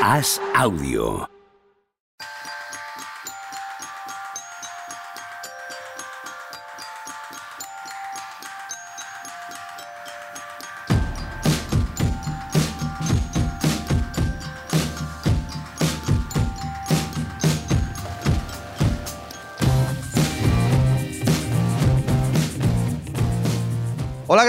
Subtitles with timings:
[0.00, 1.39] Haz audio.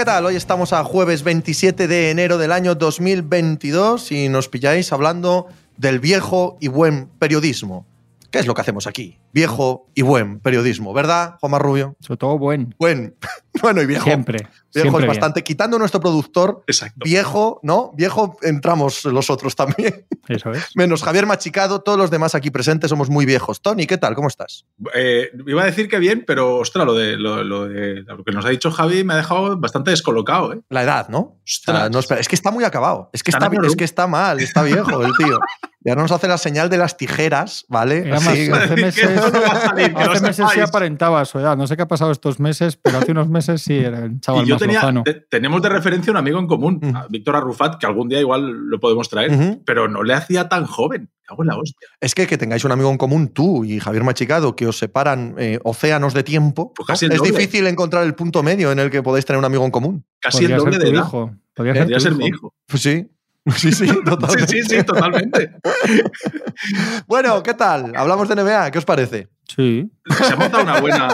[0.02, 0.26] ¿Qué tal?
[0.26, 6.00] Hoy estamos a jueves 27 de enero del año 2022 y nos pilláis hablando del
[6.00, 7.86] viejo y buen periodismo.
[8.32, 9.18] ¿Qué es lo que hacemos aquí?
[9.34, 11.96] Viejo y buen periodismo, ¿verdad, Juan Rubio?
[12.00, 12.74] Sobre todo buen.
[12.78, 13.14] Buen.
[13.60, 14.04] Bueno, y viejo.
[14.04, 14.38] Siempre.
[14.38, 15.08] Viejo siempre es bien.
[15.08, 15.44] bastante.
[15.44, 17.04] Quitando nuestro productor, Exacto.
[17.04, 17.92] viejo, ¿no?
[17.94, 20.06] Viejo entramos los otros también.
[20.26, 20.70] Eso es.
[20.74, 23.60] Menos Javier Machicado, todos los demás aquí presentes somos muy viejos.
[23.60, 24.14] Tony, ¿qué tal?
[24.14, 24.64] ¿Cómo estás?
[24.94, 28.32] Eh, iba a decir que bien, pero ostras, lo, de, lo, lo de lo que
[28.32, 30.54] nos ha dicho Javi me ha dejado bastante descolocado.
[30.54, 30.60] ¿eh?
[30.70, 31.18] La edad, ¿no?
[31.18, 31.90] O sea, Ostras.
[31.90, 33.10] no, espera, es que está muy acabado.
[33.12, 35.38] Es que está, es que está mal, está viejo el tío.
[35.84, 37.98] Ya nos hace la señal de las tijeras, ¿vale?
[38.06, 39.30] Era más, Así, hace meses, no
[39.60, 41.56] salir, hace meses sí aparentaba su edad.
[41.56, 44.44] No sé qué ha pasado estos meses, pero hace unos meses sí era el chaval
[44.44, 45.02] Y yo más tenía, lozano.
[45.02, 46.96] te- tenemos de referencia un amigo en común, Mm.
[46.96, 50.66] a Víctor Arrufat, que algún día igual lo podemos traer, pero no le hacía tan
[50.66, 51.10] joven.
[51.24, 51.88] Cago en la hostia.
[52.00, 55.34] Es que que tengáis un amigo en común, tú y Javier Machicado, que os separan
[55.38, 56.72] eh, océanos de tiempo.
[56.74, 59.70] Pues Es difícil encontrar el punto medio en el que podéis tener un amigo en
[59.70, 60.04] común.
[60.20, 61.32] Casi el doble de hijo.
[61.54, 62.52] Podría ser, Podría ser mi hijo.
[62.66, 63.08] Pues sí.
[63.56, 64.46] Sí, sí, Sí, totalmente.
[64.46, 65.50] sí, sí, totalmente.
[67.06, 67.92] Bueno, ¿qué tal?
[67.96, 69.28] Hablamos de NBA, ¿qué os parece?
[69.48, 69.90] Sí.
[70.16, 71.08] Se ha montado una buena.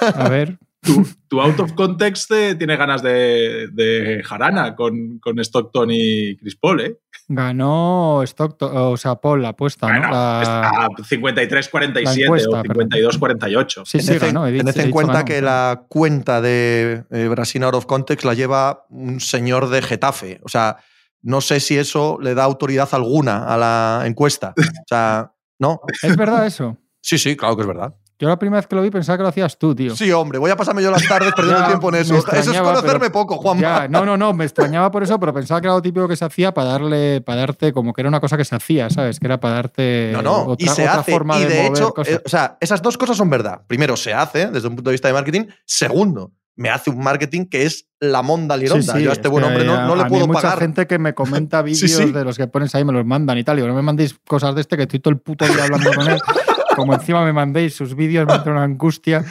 [0.16, 0.58] A ver.
[0.80, 6.36] Tu, tu out of context eh, tiene ganas de, de jarana con, con Stockton y
[6.38, 6.96] Chris Paul, ¿eh?
[7.28, 9.92] Ganó Stockton, o sea, Paul la apuesta, ¿no?
[10.00, 13.82] Bueno, La- 53-47 la encuesta, o 52-48.
[13.86, 14.44] Sí, sí, ganó.
[14.46, 15.24] tened en dicho cuenta ganó.
[15.24, 20.40] que la cuenta de eh, Brasil Out of Context la lleva un señor de Getafe.
[20.42, 20.78] O sea,
[21.22, 24.54] no sé si eso le da autoridad alguna a la encuesta.
[24.58, 25.80] O sea, ¿no?
[26.02, 26.76] Es verdad eso.
[27.00, 27.94] Sí, sí, claro que es verdad.
[28.18, 29.96] Yo la primera vez que lo vi pensaba que lo hacías tú, tío.
[29.96, 32.14] Sí, hombre, voy a pasarme yo las tardes perdiendo Ya, el tiempo en eso.
[32.16, 33.58] Eso es conocerme pero- poco, Juan.
[33.58, 36.14] Ya, no, no, no, me extrañaba por eso, pero pensaba que era lo típico que
[36.14, 39.18] se hacía para darle, para darte, como que era una cosa que se hacía, ¿sabes?
[39.18, 41.10] Que era para darte No, no, otra, y se otra hace.
[41.10, 43.62] forma y de, hecho, eh, o sea, esas dos cosas son verdad.
[43.66, 45.46] Primero, se hace desde un punto de vista de marketing.
[45.64, 48.92] Segundo, me hace un marketing que es la monda lironda.
[48.92, 50.40] Sí, sí, Yo a este es buen hombre no, le a mí puedo hay mucha
[50.42, 50.58] pagar.
[50.58, 53.44] gente que me comenta vídeos Sí, de los que pones ahí, me los mandan y
[53.44, 53.58] tal.
[53.58, 56.08] Y no me mandéis cosas de este que estoy todo el puto día hablando con
[56.08, 56.18] él.
[56.76, 59.22] Como encima me mandéis sus vídeos, me entra una angustia.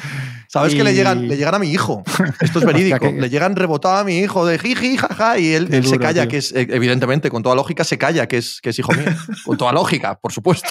[0.48, 2.04] Sabes que le Y- llegan, le llegan a mi hijo.
[2.40, 3.00] Esto es verídico.
[3.00, 6.30] Que- Le llegan rebotado a mi hijo de jiji, jaja, y él, se calla, tío.
[6.30, 9.06] que es, eh, evidentemente, con toda lógica, se calla, que es, que es hijo mío.
[9.46, 10.70] Con toda lógica, por supuesto.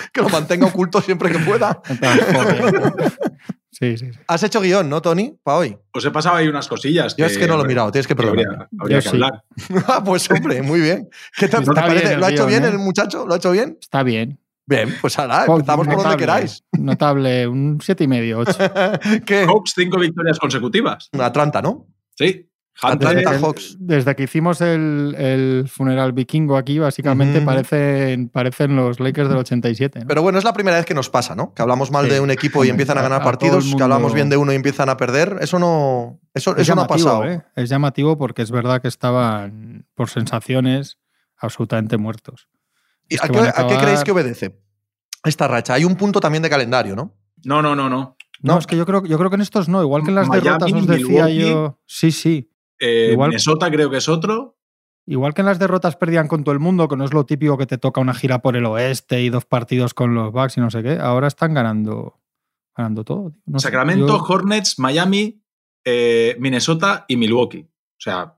[0.12, 1.80] Que lo mantenga oculto siempre que pueda.
[3.70, 4.18] Sí, sí, sí.
[4.26, 5.38] Has hecho guion, ¿no, Tony?
[5.42, 5.78] Para hoy.
[5.92, 7.16] Os he pasado ahí unas cosillas.
[7.16, 8.66] Yo es que no lo he mirado, tienes que habría, perdonarme.
[8.78, 9.08] habría que sí.
[9.08, 9.44] hablar.
[9.86, 11.08] Ah, pues hombre, muy bien.
[11.36, 12.00] ¿Qué te, Está te parece?
[12.00, 12.68] bien el ¿Lo ha hecho bien ¿eh?
[12.68, 13.26] el muchacho?
[13.26, 13.78] ¿Lo ha hecho bien?
[13.80, 14.38] Está bien.
[14.66, 16.62] Bien, pues ahora empezamos por donde queráis.
[16.78, 18.52] Notable, un siete y medio, ocho.
[19.26, 19.44] ¿Qué?
[19.46, 21.08] Hawks, cinco victorias consecutivas.
[21.18, 21.86] Atlanta, ¿no?
[22.16, 22.49] Sí.
[22.82, 23.38] Atlanta.
[23.38, 23.76] Hawks.
[23.78, 30.00] desde que hicimos el, el funeral vikingo aquí, básicamente parecen, parecen los Lakers del 87.
[30.00, 30.06] ¿no?
[30.06, 31.52] Pero bueno, es la primera vez que nos pasa, ¿no?
[31.52, 32.12] Que hablamos mal Sí.
[32.12, 34.56] de un equipo y empiezan a ganar a partidos, que hablamos bien de uno y
[34.56, 35.38] empiezan a perder.
[35.40, 37.24] Eso no, eso, es eso no ha llamativo, pasado.
[37.30, 37.42] ¿eh?
[37.56, 40.98] Es llamativo porque es verdad que estaban, por sensaciones,
[41.36, 42.48] absolutamente muertos.
[43.08, 44.58] ¿Y Es ¿A, qué, a creéis que obedece
[45.24, 45.74] esta racha?
[45.74, 47.14] Hay un punto también de calendario, ¿no?
[47.44, 48.16] No, no, no, no.
[48.42, 48.58] No, No.
[48.58, 49.82] es que yo creo, yo creo que en estos no.
[49.82, 51.40] Igual que en las Miami, derrotas os decía Milwaukee.
[51.50, 51.78] yo.
[51.86, 52.49] Sí, sí.
[52.80, 54.56] Eh, Igual- Minnesota creo que es otro.
[55.06, 57.58] Igual que en las derrotas perdían con todo el mundo, que no es lo típico
[57.58, 60.60] que te toca una gira por el oeste y dos partidos con los Bucks y
[60.60, 60.98] no sé qué.
[60.98, 62.20] Ahora están ganando,
[62.76, 63.32] ganando todo.
[63.54, 65.42] sé, Sacramento, yo- Hornets, Miami,
[65.84, 67.62] eh, Minnesota y Milwaukee.
[67.68, 68.36] O sea,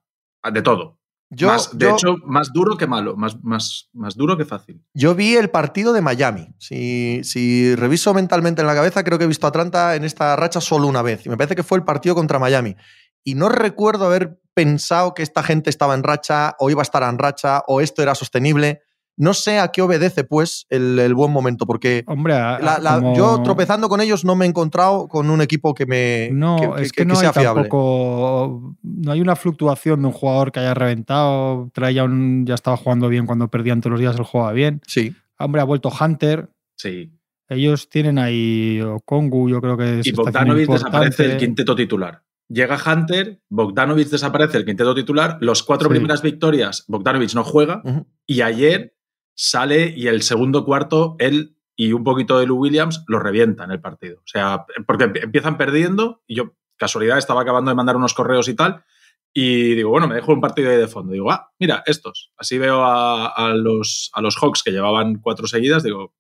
[0.50, 0.98] de todo.
[1.34, 3.16] Yo, Más- de yo- hecho, más duro que malo.
[3.16, 4.82] Más, más, más duro que fácil.
[4.94, 6.48] yo vi el partido de Miami.
[6.58, 10.36] Si, si reviso mentalmente en la cabeza, creo que he visto a Atlanta en esta
[10.36, 11.24] racha solo una vez.
[11.24, 12.76] Y me parece que fue el partido contra Miami.
[13.24, 17.02] Y no recuerdo haber pensado que esta gente estaba en racha, o iba a estar
[17.04, 18.80] en racha, o esto era sostenible.
[19.16, 22.94] No sé a qué obedece, pues, el, el buen momento, porque Hombre, a- la- la-
[22.96, 26.56] como- yo tropezando con ellos no me he encontrado con un equipo que me No,
[26.76, 27.62] que, es que, no sea hay fiable.
[27.64, 28.74] tampoco.
[28.82, 31.70] No hay una fluctuación de un jugador que haya reventado.
[31.74, 34.80] Traía un, ya estaba jugando bien cuando perdían todos los días, él jugaba bien.
[34.86, 35.14] Sí.
[35.38, 36.48] Hombre, ha vuelto Hunter.
[36.76, 37.12] Sí.
[37.48, 42.22] Ellos tienen ahí Kongu, yo creo que se Y Bogdanovich desaparece el quinteto titular.
[42.52, 45.38] Llega Hunter, Bogdanovich desaparece el quinteto titular.
[45.40, 45.94] Los cuatro Sí.
[45.94, 47.82] primeras victorias, Bogdanovich no juega.
[48.26, 48.94] Y ayer
[49.34, 53.80] sale y el segundo cuarto, él y un poquito de Lou Williams lo revientan el
[53.80, 54.18] partido.
[54.18, 58.54] O sea, porque empiezan perdiendo y yo, casualidad, estaba acabando de mandar unos correos y
[58.54, 58.84] tal.
[59.32, 61.12] Y digo, bueno, me dejo un partido ahí de fondo.
[61.14, 62.32] Digo, ah, mira, estos.
[62.36, 65.82] Así veo a, a los, a los Hawks que llevaban cuatro seguidas.
[65.82, 66.14] Digo,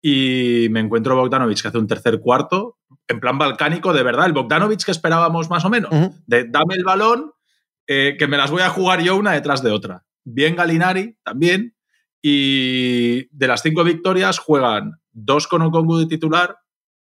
[0.00, 2.75] y me encuentro a Bogdanovich que hace un tercer cuarto,
[3.08, 5.90] en plan balcánico, de verdad, el Bogdanovich que esperábamos más o menos.
[6.26, 7.32] De dame el balón,
[7.86, 10.04] eh, que me las voy a jugar yo una detrás de otra.
[10.24, 11.74] Bien Galinari también.
[12.22, 16.58] Y de las cinco victorias juegan dos con Okongu de titular,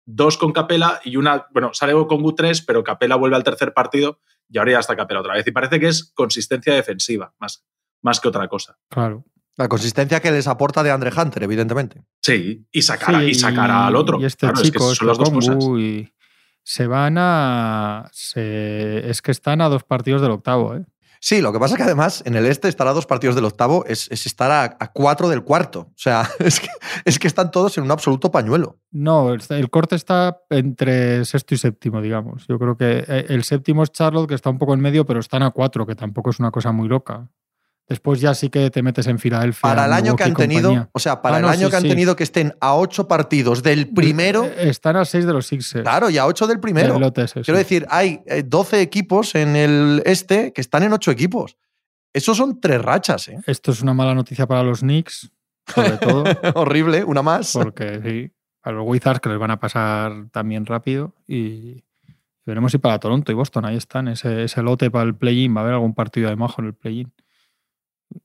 [0.05, 4.19] dos con Capela y una, bueno, sale Okongu tres, pero Capela vuelve al tercer partido
[4.47, 5.47] y ahora ya está Capela otra vez.
[5.47, 7.65] Y parece que es consistencia defensiva, más,
[8.01, 8.77] más que otra cosa.
[8.89, 9.25] Claro.
[9.57, 12.03] La consistencia que les aporta de Andre Hunter, evidentemente.
[12.21, 14.19] Sí, y sacar, Sí, y sacar al otro.
[14.21, 15.63] Y este Claro, es que son las dos cosas.
[15.79, 16.13] Y
[16.63, 18.07] se van a.
[18.13, 20.85] se- es que están a dos partidos del octavo, ¿eh?
[21.19, 23.45] Sí, lo que pasa es que además en el este estar a dos partidos del
[23.45, 25.79] octavo es, es estar a, a cuatro del cuarto.
[25.89, 26.67] O sea, es que,
[27.05, 28.77] es que están todos en un absoluto pañuelo.
[28.91, 32.45] No, el, el corte está entre sexto y séptimo, digamos.
[32.47, 35.19] Yo creo que eh, el séptimo es Charlotte, que está un poco en medio, pero
[35.19, 37.27] están a cuatro, que tampoco es una cosa muy loca.
[37.87, 39.61] Después ya sí que te metes en Filadelfia.
[39.61, 40.89] Para el año que han tenido, compañía.
[40.91, 41.87] o sea, para Ah, el no, año sí, que han sí.
[41.89, 45.83] tenido que estén a ocho partidos del primero, Eh, Están a seis de los Sixers.
[45.83, 46.93] claro, y a ocho del primero.
[46.93, 47.63] del lote ese, Quiero sí.
[47.63, 51.55] decir, hay eh, 12 equipos en el este que están en ocho equipos.
[52.13, 53.39] Esos son tres rachas, ¿eh?
[53.45, 55.31] Esto es una mala noticia para los Knicks,
[55.73, 56.23] sobre todo,
[56.55, 57.53] Horrible, una más.
[57.53, 58.31] porque sí,
[58.63, 61.83] a los Wizards que les van a pasar también rápido y
[62.45, 65.61] veremos si para Toronto y Boston ahí están, ese, ese lote para el play-in, va
[65.61, 67.13] a haber algún partido de majo en el play-in.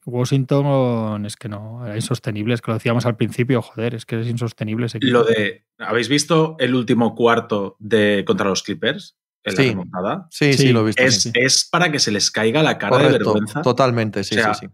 [0.06, 4.20] Washington es que no, era insostenible, es que lo decíamos al principio, joder, es que
[4.20, 5.12] es insostenible ese equipo.
[5.12, 5.64] Lo de.
[5.78, 9.16] ¿Habéis visto el último cuarto de contra los Clippers?
[9.44, 9.62] En Sí.
[9.64, 10.28] la remontada.
[10.30, 11.02] Sí, sí, Sí, lo he visto.
[11.02, 11.32] Es, sí.
[11.34, 13.62] es para que se les caiga la cara de vergüenza.
[13.62, 14.72] totalmente, sí, O sea, sí, sí.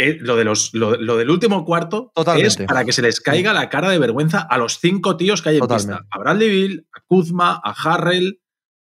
[0.00, 2.62] Eh, lo, de los, lo, lo del último cuarto Totalmente.
[2.62, 5.48] es para que se les caiga la cara de vergüenza a los cinco tíos que
[5.50, 6.02] hay en Totalmente.
[6.02, 6.06] pista.
[6.10, 8.40] A Bradley Bill, a Kuzma, a Harrell,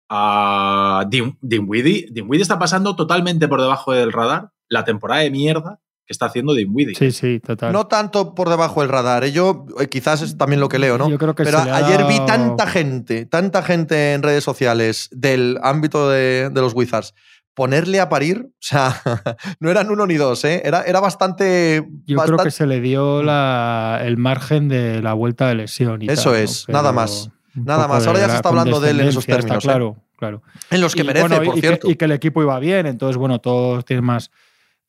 [0.08, 1.04] a
[1.42, 2.08] Dinwiddie.
[2.10, 6.54] Dinwiddie está pasando totalmente por debajo del radar la temporada de mierda que está haciendo
[6.54, 6.94] Dinwiddie.
[6.96, 7.72] Sí, sí, total.
[7.72, 9.22] No tanto por debajo del radar.
[9.24, 9.32] ¿eh?
[9.32, 11.08] Yo eh, quizás es también lo que leo, ¿no?
[11.08, 14.42] Yo creo que Pero se le ha ayer vi tanta gente, tanta gente en redes
[14.42, 17.14] sociales del ámbito de, de los Wizards
[17.54, 18.96] ponerle a parir, o sea,
[19.60, 20.62] no eran uno ni dos, ¿eh?
[20.64, 21.86] Era, era bastante...
[22.06, 26.00] Yo creo que se le dio la- el margen de la vuelta de lesión.
[26.00, 26.38] Y Eso tal, ¿no?
[26.38, 28.06] es, nada más, nada más.
[28.06, 29.68] Ahora ya se está hablando de él en esos está términos, ¿eh?
[29.68, 30.42] Claro, claro.
[30.70, 31.86] En los que Y, merece, bueno, por y cierto.
[31.88, 34.30] Que, y que el equipo iba bien, entonces, bueno, todos tienen más.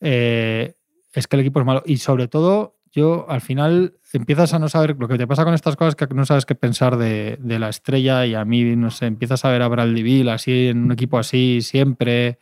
[0.03, 0.75] Eh,
[1.13, 1.81] es que el equipo es malo.
[1.85, 4.95] Y sobre todo, yo al final empiezas a no saber.
[5.00, 7.69] Lo que te pasa con estas cosas que no sabes qué pensar de, de la
[7.69, 8.25] estrella.
[8.25, 11.17] Y a mí, no sé, empiezas a ver a Bradley Bill así en un equipo
[11.17, 12.38] así siempre.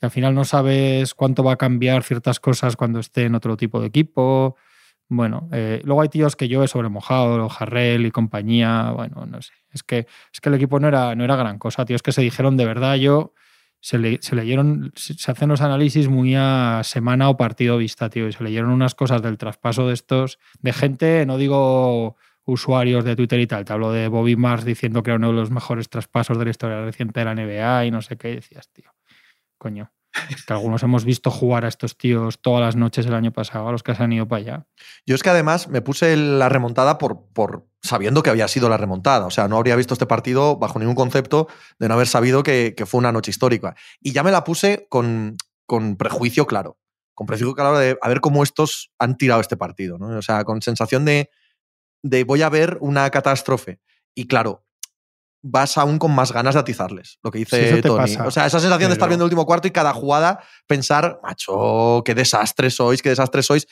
[0.00, 3.56] Y al final no sabes cuánto va a cambiar ciertas cosas cuando esté en otro
[3.56, 4.56] tipo de equipo.
[5.08, 8.90] Bueno, eh, luego hay tíos que yo he sobremojado, Jarrell y compañía.
[8.90, 9.52] Bueno, no sé.
[9.72, 12.22] Es que, es que el equipo no era, no era gran cosa, tíos que se
[12.22, 12.96] dijeron de verdad.
[12.96, 13.32] Yo
[13.80, 18.28] se, le- se leyeron, se hacen los análisis muy a semana o partido vista, tío.
[18.28, 23.14] Y se leyeron unas cosas del traspaso de estos, de gente, no digo usuarios de
[23.16, 25.90] Twitter y tal, te hablo de Bobby Mars diciendo que era uno de los mejores
[25.90, 28.28] traspasos de la historia reciente de la NBA y no sé qué.
[28.36, 28.90] Decías, tío,
[29.58, 29.92] coño.
[30.46, 33.72] Que algunos hemos visto jugar a estos tíos todas las noches el año pasado, a
[33.72, 34.66] los que se han ido para allá.
[35.06, 38.76] Yo es que además me puse la remontada por, por sabiendo que había sido la
[38.76, 39.26] remontada.
[39.26, 42.74] O sea, no habría visto este partido bajo ningún concepto de no haber sabido que,
[42.76, 43.76] que fue una noche histórica.
[44.00, 46.78] Y ya me la puse con, con prejuicio claro.
[47.14, 49.98] Con prejuicio claro de a ver cómo estos han tirado este partido.
[49.98, 50.16] ¿no?
[50.16, 51.30] O sea, con sensación de,
[52.02, 53.80] de voy a ver una catástrofe.
[54.14, 54.64] Y claro,
[55.42, 57.98] vas aún con más ganas de atizarles, lo que Sí, dice te Tony.
[57.98, 58.26] pasa.
[58.26, 62.02] O sea, esa sensación de estar viendo el último cuarto y cada jugada pensar, macho,
[62.04, 63.66] qué desastre sois, qué desastre sois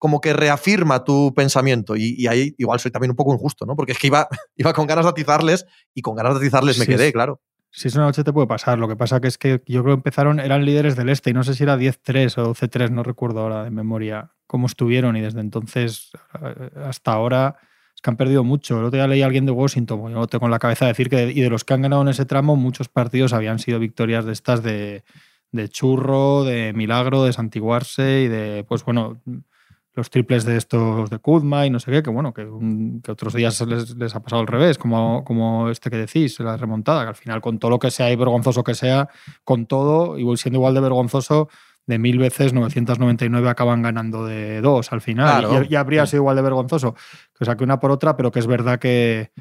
[0.00, 1.96] como que reafirma tu pensamiento.
[1.96, 3.74] Y, y ahí igual soy también un poco injusto, ¿no?
[3.74, 6.84] Porque es que iba, iba con ganas de atizarles y con ganas de atizarles me
[6.84, 7.12] Sí, quedé, sí.
[7.12, 7.40] claro.
[7.70, 8.78] Si es una noche te puede pasar.
[8.78, 11.32] Lo que pasa que es que yo creo que empezaron, eran líderes del este y
[11.34, 15.20] no sé si era 10-3 o 12-3, no recuerdo ahora de memoria cómo estuvieron y
[15.20, 16.10] desde entonces
[16.42, 17.56] eh, hasta ahora
[18.02, 18.78] que han perdido mucho.
[18.78, 21.08] El otro día leí a alguien de Washington, yo lo tengo en la cabeza decir
[21.08, 24.24] que y de los que han ganado en ese tramo muchos partidos habían sido victorias
[24.24, 25.02] de estas de,
[25.52, 29.20] de churro, de milagro, de santiguarse y de, pues bueno,
[29.94, 32.46] los triples de estos de Kuzma y no sé qué, que bueno, que
[33.10, 37.02] otros días les, les ha pasado al revés, como, como este que decís, la remontada,
[37.02, 39.08] que al final con todo lo que sea y vergonzoso que sea,
[39.42, 41.48] con todo, y siendo igual de vergonzoso,
[41.88, 45.46] de mil veces 999 acaban ganando de dos al final.
[45.46, 45.64] Claro.
[45.64, 46.94] Y, y habría sido igual de vergonzoso.
[47.40, 49.32] O sea, que una por otra, pero que es verdad que,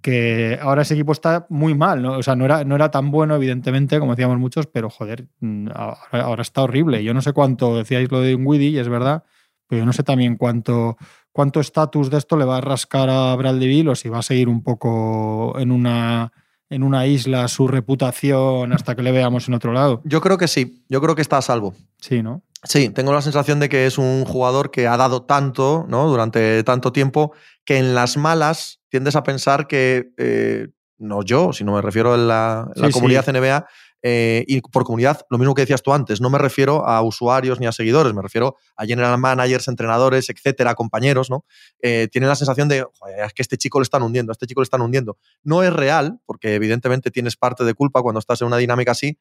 [0.00, 2.14] que ahora ese equipo está muy mal, ¿no?
[2.14, 5.68] O sea, no era, no era tan bueno, evidentemente, como decíamos muchos, pero joder, mm,
[5.74, 7.04] ahora, ahora está horrible.
[7.04, 9.22] Yo no sé cuánto, decíais lo de Windy, y es verdad,
[9.68, 10.96] pero yo no sé también cuánto
[11.32, 14.22] cuánto estatus de esto le va a rascar a Bradley Bill o si va a
[14.22, 16.32] seguir un poco en una
[16.72, 20.00] en una isla su reputación hasta que le veamos en otro lado.
[20.04, 21.74] Yo creo que sí, yo creo que está a salvo.
[22.00, 22.42] Sí, ¿no?
[22.64, 26.08] Sí, tengo la sensación de que es un jugador que ha dado tanto, ¿no?
[26.08, 27.32] Durante tanto tiempo,
[27.64, 32.16] que en las malas tiendes a pensar que, eh, no yo, sino me refiero a
[32.16, 33.32] la, comunidad sí.
[33.32, 33.66] NBA,
[34.02, 37.60] eh, y por comunidad, lo mismo que decías tú antes, no me refiero a usuarios
[37.60, 41.44] ni a seguidores, me refiero a general managers, entrenadores, etcétera, compañeros, ¿no?
[41.80, 44.46] Eh, tienen la sensación de, "Joder, es que este chico lo están hundiendo, a este
[44.46, 45.18] chico lo están hundiendo.
[45.42, 49.18] No es real, porque evidentemente tienes parte de culpa cuando estás en una dinámica así,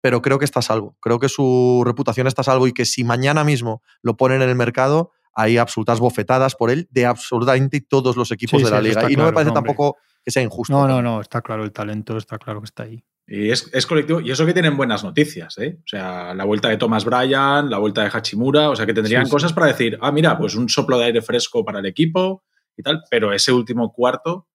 [0.00, 0.96] pero creo que está a salvo.
[1.00, 4.48] Creo que su reputación está a salvo y que si mañana mismo lo ponen en
[4.48, 8.80] el mercado, hay absolutas bofetadas por él de absolutamente todos los equipos Sí, de la
[8.80, 9.10] liga.
[9.10, 10.72] Y no me parece no, tampoco que sea injusto.
[10.72, 13.04] No, no, no, está claro, el talento está claro que está ahí.
[13.26, 14.20] Y es, es colectivo.
[14.20, 15.78] Y eso que tienen buenas noticias, ¿eh?
[15.78, 19.24] O sea, la vuelta de Thomas Bryan, la vuelta de Hachimura, o sea, que tendrían
[19.24, 19.32] Sí, sí.
[19.32, 22.44] cosas para decir, ah, mira, pues un soplo de aire fresco para el equipo
[22.76, 23.02] y tal.
[23.10, 24.48] Pero ese último cuarto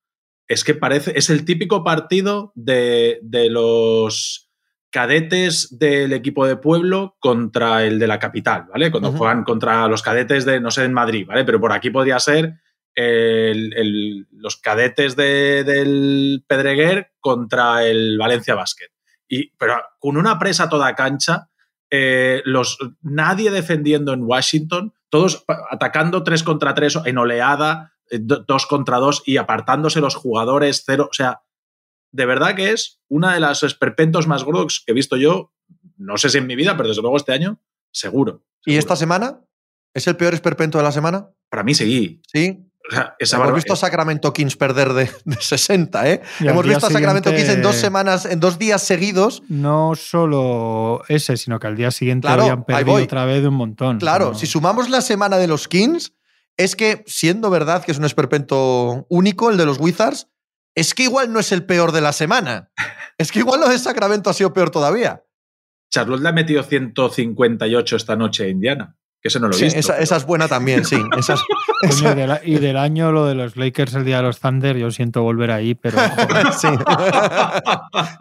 [0.48, 4.50] es que parece, es el típico partido de, de los
[4.90, 8.90] cadetes del equipo de pueblo contra el de la capital, ¿vale?
[8.92, 11.44] Cuando juegan contra los cadetes de, no sé, en Madrid, ¿vale?
[11.46, 12.54] Pero por aquí podría ser
[12.98, 18.88] el- el- los cadetes de- del Pedreguer contra el Valencia Basket.
[19.30, 21.50] Y, pero con una presa toda cancha,
[21.92, 28.44] eh, los, nadie defendiendo en Washington, todos atacando tres contra tres en oleada, eh, do-
[28.48, 31.08] dos contra dos y apartándose los jugadores cero.
[31.12, 31.42] O sea,
[32.12, 35.54] de verdad que es una de las esperpentos más gordos que he visto yo,
[35.98, 37.62] no sé si en mi vida, pero desde luego este año,
[37.92, 38.44] seguro.
[38.66, 38.80] ¿Y seguro.
[38.80, 39.42] esta semana?
[39.94, 41.30] ¿Es el peor esperpento de la semana?
[41.50, 42.22] Para mí sí.
[42.27, 42.67] Sí.
[42.89, 46.22] O sea, esa Hemos barba- visto a Sacramento Kings perder de, de 60, ¿eh?
[46.39, 49.44] Hemos visto a Sacramento Kings en dos semanas, en dos días seguidos.
[49.50, 53.56] No solo ese, sino que al día siguiente Claro, habían perdido otra vez de un
[53.56, 54.00] montón.
[54.00, 54.36] Claro, No.
[54.36, 56.13] si sumamos la semana de los Kings,
[56.56, 60.27] es que, siendo verdad que es un esperpento único, el de los Wizards,
[60.74, 62.72] es que igual no es el peor de la semana.
[63.17, 65.24] Es que igual lo de Sacramento ha sido peor todavía.
[65.91, 68.97] Charlotte le ha metido 158 esta noche a Indiana.
[69.27, 69.79] Que eso no lo he Sí, visto.
[69.79, 70.96] esa, pero- esa es buena también, sí.
[71.17, 71.41] Esa es-
[72.00, 74.77] Coño, y, del, y del año lo de los Lakers el día de los Thunder,
[74.77, 75.98] yo siento volver ahí, pero
[76.60, 76.67] sí.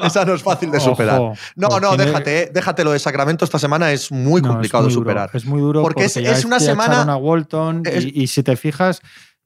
[0.05, 1.21] esa no es fácil de superar.
[1.21, 4.41] ojo, No, pues no, tiene- déjate, eh, déjate lo de Sacramento esta semana es muy
[4.41, 5.31] no, es complicado muy de duro, superar.
[5.33, 8.43] es muy duro Porque porque, es- es una semana- a Walton y- es- y, si
[8.43, 9.01] te fijas,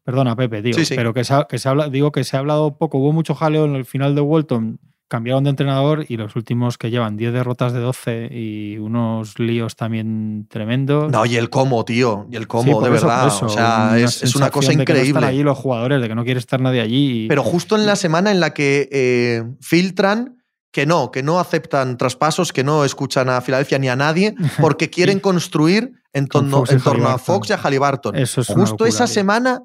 [0.05, 0.95] perdona Pepe, digo, Sí, sí.
[0.97, 3.35] pero que se, ha, que se habla, digo que se ha hablado poco, hubo mucho
[3.35, 7.33] jaleo en el final de Walton, cambiaron de entrenador y los últimos que llevan 10
[7.35, 11.11] derrotas de 12 y unos líos también tremendos.
[11.13, 12.27] No, y el cómo, tío.
[12.31, 13.27] Y el cómo, Sí, de eso, verdad.
[13.27, 15.19] eso, o sea, es, es una cosa sensación de que no increíble.
[15.19, 17.25] están allí los jugadores, de que no quiere estar nadie allí.
[17.25, 20.37] y- Pero justo en la semana en la que eh, filtran
[20.73, 24.89] que no, que no aceptan traspasos, que no escuchan a Filadelfia ni a nadie, porque
[24.89, 27.19] quieren construir en torno, en a.
[27.19, 28.15] Fox y a Halliburton.
[28.17, 29.15] Eso es una Justo locura, esa tío.
[29.15, 29.63] semana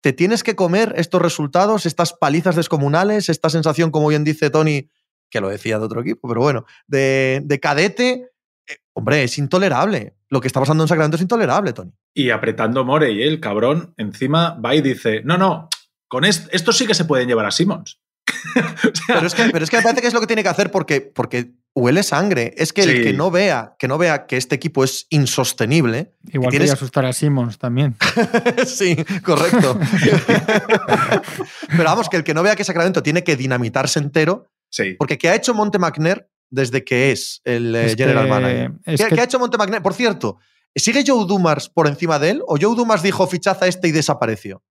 [0.00, 4.88] te tienes que comer estos resultados, estas palizas descomunales, esta sensación, como bien dice Tony,
[5.30, 8.30] que lo decía de otro equipo, pero bueno, de, de cadete.
[8.68, 10.14] eh, hombre, es intolerable.
[10.30, 11.92] Lo que está pasando en Sacramento es intolerable, Tony.
[12.14, 13.28] Y apretando Morey, ¿eh?
[13.28, 15.68] el cabrón, encima va y dice: No, no,
[16.06, 18.00] con est- estos sí que se pueden llevar a Simmons.
[19.06, 20.70] Pero es, que, pero es que me parece que es lo que tiene que hacer
[20.70, 22.54] porque, porque huele sangre.
[22.56, 26.12] Es que el que no vea que no vea que este equipo es insostenible.
[26.32, 27.96] Igual que tienes- asustar a Simmons también.
[28.66, 29.78] sí, correcto.
[31.68, 34.94] pero vamos, que el que no vea que Sacramento tiene que dinamitarse entero, Sí.
[34.98, 38.72] porque ¿qué ha hecho Monte McNair desde que es el eh, Es que- general manager?
[38.84, 39.82] es ¿Qué, que- qué ha hecho Monte McNair?
[39.82, 40.38] Por cierto,
[40.74, 44.62] ¿sigue Joe Dumars por encima de él o Joe Dumars dijo fichaza este y desapareció?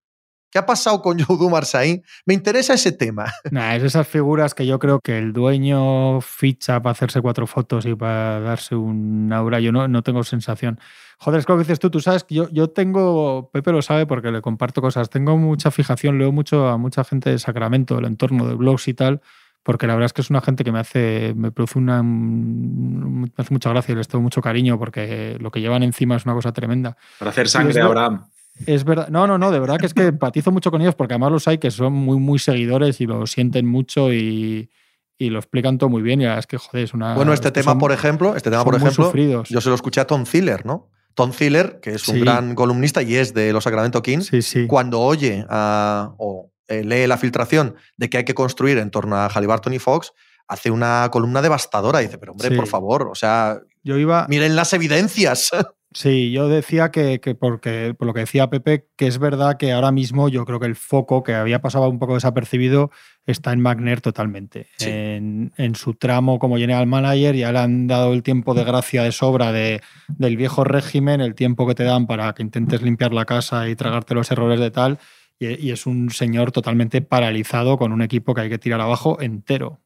[0.58, 2.02] ¿Qué ha pasado con Joe Dumars ahí?
[2.26, 3.26] Me interesa ese tema.
[3.52, 7.86] Nah, es esas figuras que yo creo que el dueño ficha para hacerse cuatro fotos
[7.86, 9.60] y para darse un aura.
[9.60, 10.80] Yo no, no tengo sensación.
[11.20, 11.92] Joder, es lo que dices tú.
[11.92, 15.12] Tú sabes que yo, yo tengo, Pepe lo sabe porque le comparto cosas.
[15.12, 18.96] Tengo mucha fijación, leo mucho a mucha gente de Sacramento, del entorno de blogs y
[18.96, 19.22] tal,
[19.62, 23.30] porque la verdad es que es una gente que me hace, me produce una, me
[23.38, 26.34] hace mucha gracia y les tengo mucho cariño porque lo que llevan encima es una
[26.34, 26.98] cosa tremenda.
[27.20, 28.26] Para hacer sangre, Abraham.
[28.66, 31.14] Es verdad, no, no, no, de verdad que es que empatizo mucho con ellos porque
[31.14, 34.70] además los hay que son muy, muy seguidores y lo sienten mucho y,
[35.18, 36.20] y lo explican todo muy bien.
[36.22, 37.14] Y la verdad es que, joder, es una.
[37.14, 39.12] Bueno, este tema, son- por ejemplo, este tema, por ejemplo,
[39.44, 40.90] yo se lo escuché a Tom Ziller, ¿no?
[41.14, 42.22] Tom Ziller, que es un Sí.
[42.22, 44.68] gran columnista y es de los Sacramento Kings, Sí, sí.
[44.68, 49.16] cuando oye a- o eh, lee la filtración de que hay que construir en torno
[49.16, 50.12] a Halliburton y Fox,
[50.48, 52.00] hace una columna devastadora.
[52.00, 54.26] Dice, pero hombre, por favor, o sea, Yo iba.
[54.30, 55.50] miren las evidencias.
[55.94, 59.72] Sí, yo decía que, que porque, por lo que decía Pepe, que es verdad que
[59.72, 62.92] ahora mismo yo creo que el foco que había pasado un poco desapercibido
[63.26, 64.68] está en Magner totalmente.
[64.78, 64.90] Sí.
[64.90, 69.04] En, en su tramo como general manager ya le han dado el tiempo de gracia
[69.04, 73.14] de sobra de, del viejo régimen, el tiempo que te dan para que intentes limpiar
[73.14, 75.00] la casa y tragarte los errores de tal.
[75.40, 79.80] y, es un señor totalmente paralizado con un equipo que hay que tirar abajo entero.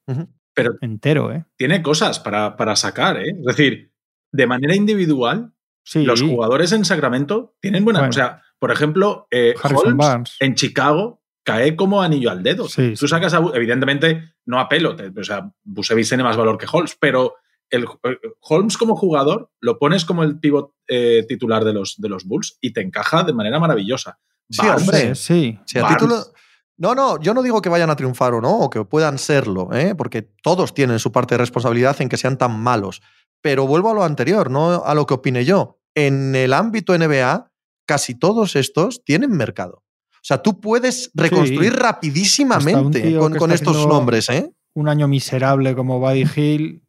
[0.53, 1.45] Pero entero, ¿eh?
[1.55, 3.29] Tiene cosas para, para sacar, ¿eh?
[3.29, 3.91] Es decir,
[4.31, 5.53] de manera individual,
[5.95, 8.09] los jugadores en Sacramento tienen buenas.
[8.09, 12.67] O sea, por ejemplo, eh, Holmes en Chicago cae como anillo al dedo.
[12.67, 17.35] Tú sacas, evidentemente, no a pelo, o sea, Busevich tiene más valor que Holmes, pero
[17.69, 22.09] el, eh, Holmes como jugador lo pones como el pivot eh, titular de los, de
[22.09, 24.19] los Bulls y te encaja de manera maravillosa.
[24.49, 25.59] Sí, hombre, sí.
[26.77, 29.69] No, no, yo no digo que vayan a triunfar o no, o que puedan serlo,
[29.71, 29.93] ¿eh?
[29.95, 33.03] porque todos tienen su parte de responsabilidad en que sean tan malos.
[33.41, 35.79] Pero vuelvo a lo anterior, no a lo que opine yo.
[35.95, 37.51] En el ámbito NBA,
[37.85, 39.83] casi todos estos tienen mercado.
[40.21, 44.51] O sea, tú puedes reconstruir rapidísimamente con, estos nombres, ¿eh?
[44.73, 46.83] Un año miserable como Buddy Hill,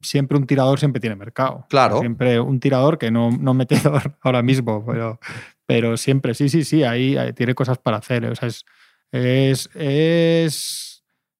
[0.00, 1.66] siempre un tirador siempre tiene mercado.
[1.68, 2.00] Claro.
[2.00, 5.20] Siempre un tirador que no, no metedor ahora mismo, pero,
[5.66, 8.24] pero siempre, sí, sí, sí, ahí, tiene cosas para hacer.
[8.24, 8.64] O sea, es,
[9.12, 10.87] es, es,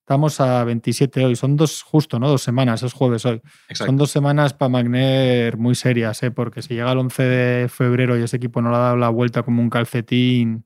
[0.08, 2.30] Estamos a 27 hoy, son dos, justo, ¿no?
[2.30, 3.42] Dos semanas, es jueves hoy.
[3.74, 6.30] Son dos semanas para Magner muy serias, ¿eh?
[6.30, 9.10] Porque si llega el 11 de febrero y ese equipo no le ha dado la
[9.10, 10.64] vuelta como un calcetín,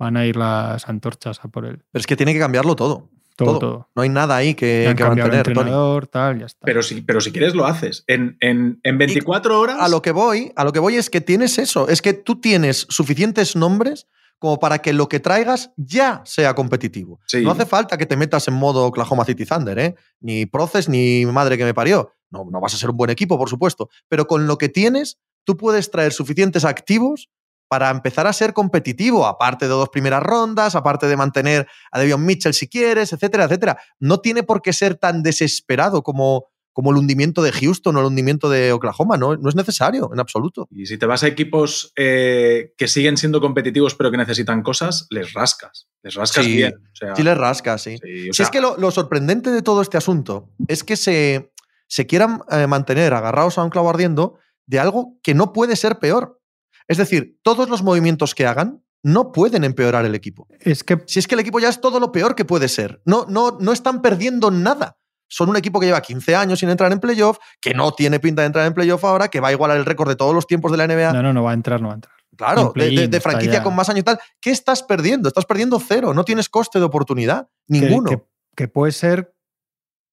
[0.00, 1.84] van a ir las antorchas a por él.
[1.92, 3.08] Pero es que tiene que cambiarlo todo.
[3.36, 6.08] Todo, No hay nada ahí que, que mantener.
[6.08, 6.66] Tal, ya está.
[6.66, 8.02] Pero si, pero si quieres lo haces.
[8.08, 9.76] En, en, en 24 horas.
[9.78, 11.86] A lo que voy, a lo que voy es que tienes eso.
[11.86, 14.08] Es que tú tienes suficientes nombres
[14.42, 17.20] como para que lo que traigas ya sea competitivo.
[17.44, 19.94] No hace falta que te metas en modo Oklahoma City Thunder, ¿eh?
[20.18, 22.12] Ni Proces ni madre que me parió.
[22.28, 23.88] No, no vas a ser un buen equipo, por supuesto.
[24.08, 27.30] Pero con lo que tienes, tú puedes traer suficientes activos
[27.68, 32.26] para empezar a ser competitivo, aparte de dos primeras rondas, aparte de mantener a Devion
[32.26, 33.78] Mitchell si quieres, etcétera, etcétera.
[34.00, 38.06] No tiene por qué ser tan desesperado como, como el hundimiento de Houston o el
[38.06, 40.68] hundimiento de Oklahoma, no, no es necesario en absoluto.
[40.70, 45.06] Y si te vas a equipos eh, que siguen siendo competitivos pero que necesitan cosas,
[45.10, 45.88] les rascas.
[46.02, 46.74] Les rascas bien.
[47.14, 47.96] sí, les rascas, sí.
[48.32, 51.52] si es que lo, sorprendente de todo este asunto es que se,
[51.86, 55.98] se quieran eh, mantener agarrados a un clavo ardiendo de algo que no puede ser
[55.98, 56.40] peor.
[56.88, 60.46] Es decir, todos los movimientos que hagan no pueden empeorar el equipo.
[60.60, 63.02] Es que si es que el equipo ya es todo lo peor que puede ser,
[63.04, 64.98] no, no, no están perdiendo nada.
[65.32, 68.42] Son un equipo que lleva 15 años sin entrar en playoff, que no tiene pinta
[68.42, 70.70] de entrar en playoff ahora, que va a igualar el récord de todos los tiempos
[70.70, 71.12] de la NBA.
[71.12, 72.14] No, no, no va a entrar, no va a entrar.
[72.36, 74.18] Claro, de, franquicia con más años y tal.
[74.40, 75.28] ¿Qué estás perdiendo?
[75.28, 78.26] Estás perdiendo cero, no tienes coste de oportunidad, ninguno.
[78.54, 79.32] que puede ser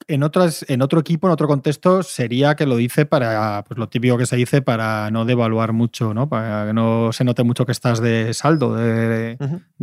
[0.08, 3.89] en, otras, en otro equipo, en otro contexto, sería que lo dice para, pues lo
[3.89, 6.29] típico que se dice para no devaluar mucho, ¿no?
[6.29, 9.38] Para que no se note mucho que estás de saldo, de,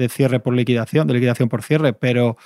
[0.09, 2.37] cierre por liquidación, de liquidación por cierre, pero,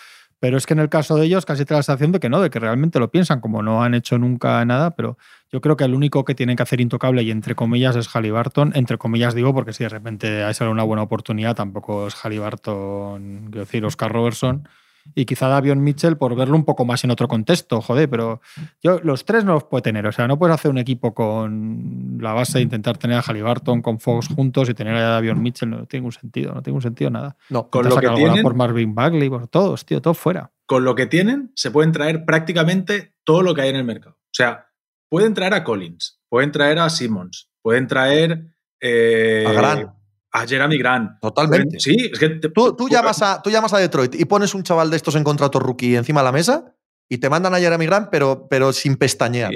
[0.40, 2.40] pero es que en el caso de ellos casi te la sensación de que no,
[2.40, 5.18] de que realmente lo piensan, como no han hecho nunca nada, pero
[5.52, 8.72] yo creo que el único que tienen que hacer intocable y entre comillas es Halliburton,
[8.74, 13.60] entre comillas digo, porque si de repente hay una buena oportunidad, tampoco es Halliburton, quiero
[13.60, 14.66] decir, Oscar Robertson
[15.14, 18.40] y quizá Davion Mitchell por verlo un poco más en otro contexto, joder, pero
[18.82, 22.18] yo los tres no los puede tener, o sea, no puedes hacer un equipo con
[22.20, 25.70] la base de intentar tener a Halliburton con Fox juntos y tener a Davion Mitchell,
[25.70, 27.36] no tiene ningún sentido, no tiene ningún sentido nada.
[27.48, 30.52] No, con lo que tienen por Marvin Bagley, por todos, tío, todo fuera.
[30.66, 34.16] Con lo que tienen se pueden traer prácticamente todo lo que hay en el mercado.
[34.16, 34.68] O sea,
[35.08, 38.46] pueden traer a Collins, pueden traer a Simmons, pueden traer
[38.80, 39.99] eh, a Grant
[40.32, 41.20] a Jeremy Grant.
[41.20, 41.80] Totalmente.
[41.80, 42.28] Sí, es que.
[42.28, 45.58] tú, llamas a, tú llamas a Detroit y pones un chaval de estos en contrato
[45.58, 46.74] rookie encima de la mesa
[47.12, 49.52] y te mandan a Jeremy Grant, pero, pero sin pestañear.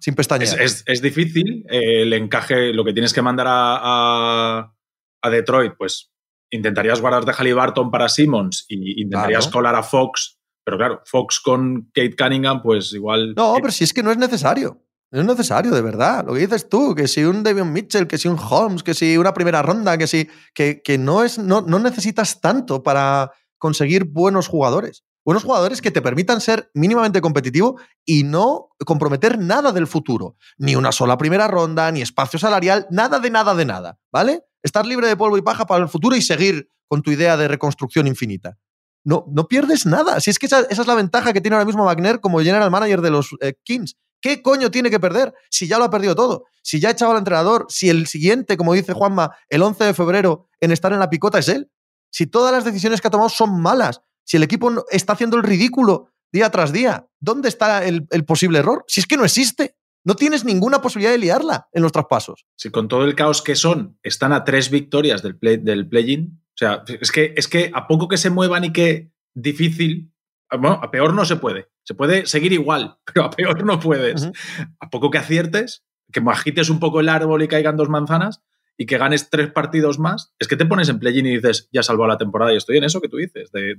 [0.00, 0.60] Sin pestañear.
[0.60, 4.72] Es, difícil eh, el encaje, lo que tienes que mandar a,
[5.20, 6.12] a, Detroit, pues
[6.50, 11.90] intentarías guardarte a Halliburton para Simmons y intentarías colar a Fox, pero claro, Fox con
[11.92, 13.34] Kate Cunningham, pues igual.
[13.34, 14.81] No, pero si es que no es necesario.
[15.12, 16.24] No es necesario, de verdad.
[16.26, 19.18] Lo que dices tú, que si un Davion Mitchell, que si un Holmes, que si
[19.18, 20.28] una primera ronda, que si.
[20.54, 25.04] que, que no, es, no, no necesitas tanto para conseguir buenos jugadores.
[25.24, 30.36] Buenos jugadores que te permitan ser mínimamente competitivo y no comprometer nada del futuro.
[30.56, 33.98] Ni una sola primera ronda, ni espacio salarial, nada de nada de nada.
[34.10, 34.42] ¿Vale?
[34.62, 37.48] Estar libre de polvo y paja para el futuro y seguir con tu idea de
[37.48, 38.56] reconstrucción infinita.
[39.04, 40.20] No, no pierdes nada.
[40.20, 43.00] Si es que esa, es la ventaja que tiene ahora mismo Wagner como general manager
[43.00, 46.44] de los eh, Kings, ¿Qué coño tiene que perder si ya lo ha perdido todo?
[46.62, 49.94] Si ya ha echado al entrenador, si el siguiente, como dice Juanma, el 11 de
[49.94, 51.70] febrero en estar en la picota es él.
[52.10, 55.42] Si todas las decisiones que ha tomado son malas, si el equipo está haciendo el
[55.42, 58.84] ridículo día tras día, ¿dónde está el, posible error?
[58.86, 59.76] Si es que no existe.
[60.04, 62.44] No tienes ninguna posibilidad de liarla en los traspasos.
[62.56, 66.16] Si con todo el caos que son, están a tres victorias del play-in, del play
[66.26, 70.12] o sea, es que, es que a poco que se muevan y que difícil,
[70.50, 71.71] bueno, a peor no se puede.
[71.84, 74.30] Se puede seguir igual, pero a peor no puedes.
[74.80, 78.42] A poco que aciertes, que agites un poco el árbol y caigan dos manzanas,
[78.76, 81.80] y que ganes tres partidos más, es que te pones en play-in y dices, ya
[81.80, 82.52] he salvado la temporada.
[82.52, 83.76] Y estoy en eso que tú dices, de,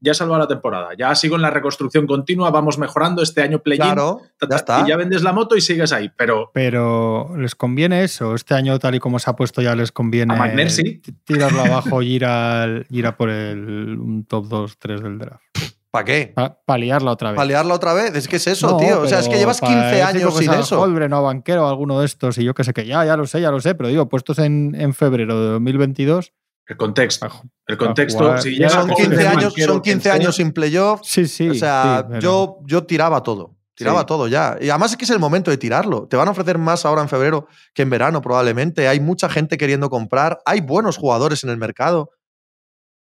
[0.00, 3.60] ya he salvado la temporada, ya sigo en la reconstrucción continua, vamos mejorando este año
[3.60, 3.82] play-in.
[3.82, 4.82] Claro, ta, ya está.
[4.84, 6.10] Y ya vendes la moto y sigues ahí.
[6.16, 8.34] Pero Pero ¿les conviene eso?
[8.34, 11.00] Este año, tal y como se ha puesto, ya les conviene A sí.
[11.24, 15.42] tirarlo abajo y ir, al, ir a por el un top 2, 3 del draft.
[15.94, 16.34] ¿Para qué?
[16.66, 17.36] Para liarla otra vez.
[17.36, 18.16] ¿Paliarla otra vez?
[18.16, 19.00] Es que es eso, No, tío.
[19.02, 20.80] O sea, es que llevas para 15 decir años sin eso.
[20.80, 23.28] Holmgren o Banquero o alguno de estos, y yo que sé que ya, ya lo
[23.28, 26.32] sé, ya lo sé, pero digo, puestos en, en febrero de 2022.
[26.66, 29.98] el contexto, para el contexto, si Ya Son Son 15 Holmgren, años, Banquero, son quien
[29.98, 31.00] 15 sea, años sin playoff.
[31.04, 31.50] Sí, sí.
[31.50, 33.54] o sea, sí, pero- yo, yo tiraba todo.
[33.76, 34.06] Tiraba Sí.
[34.06, 34.56] todo ya.
[34.60, 36.08] Y además es que es el momento de tirarlo.
[36.08, 38.88] Te van a ofrecer más ahora en febrero que en verano, probablemente.
[38.88, 40.40] Hay mucha gente queriendo comprar.
[40.44, 42.10] Hay buenos jugadores en el mercado.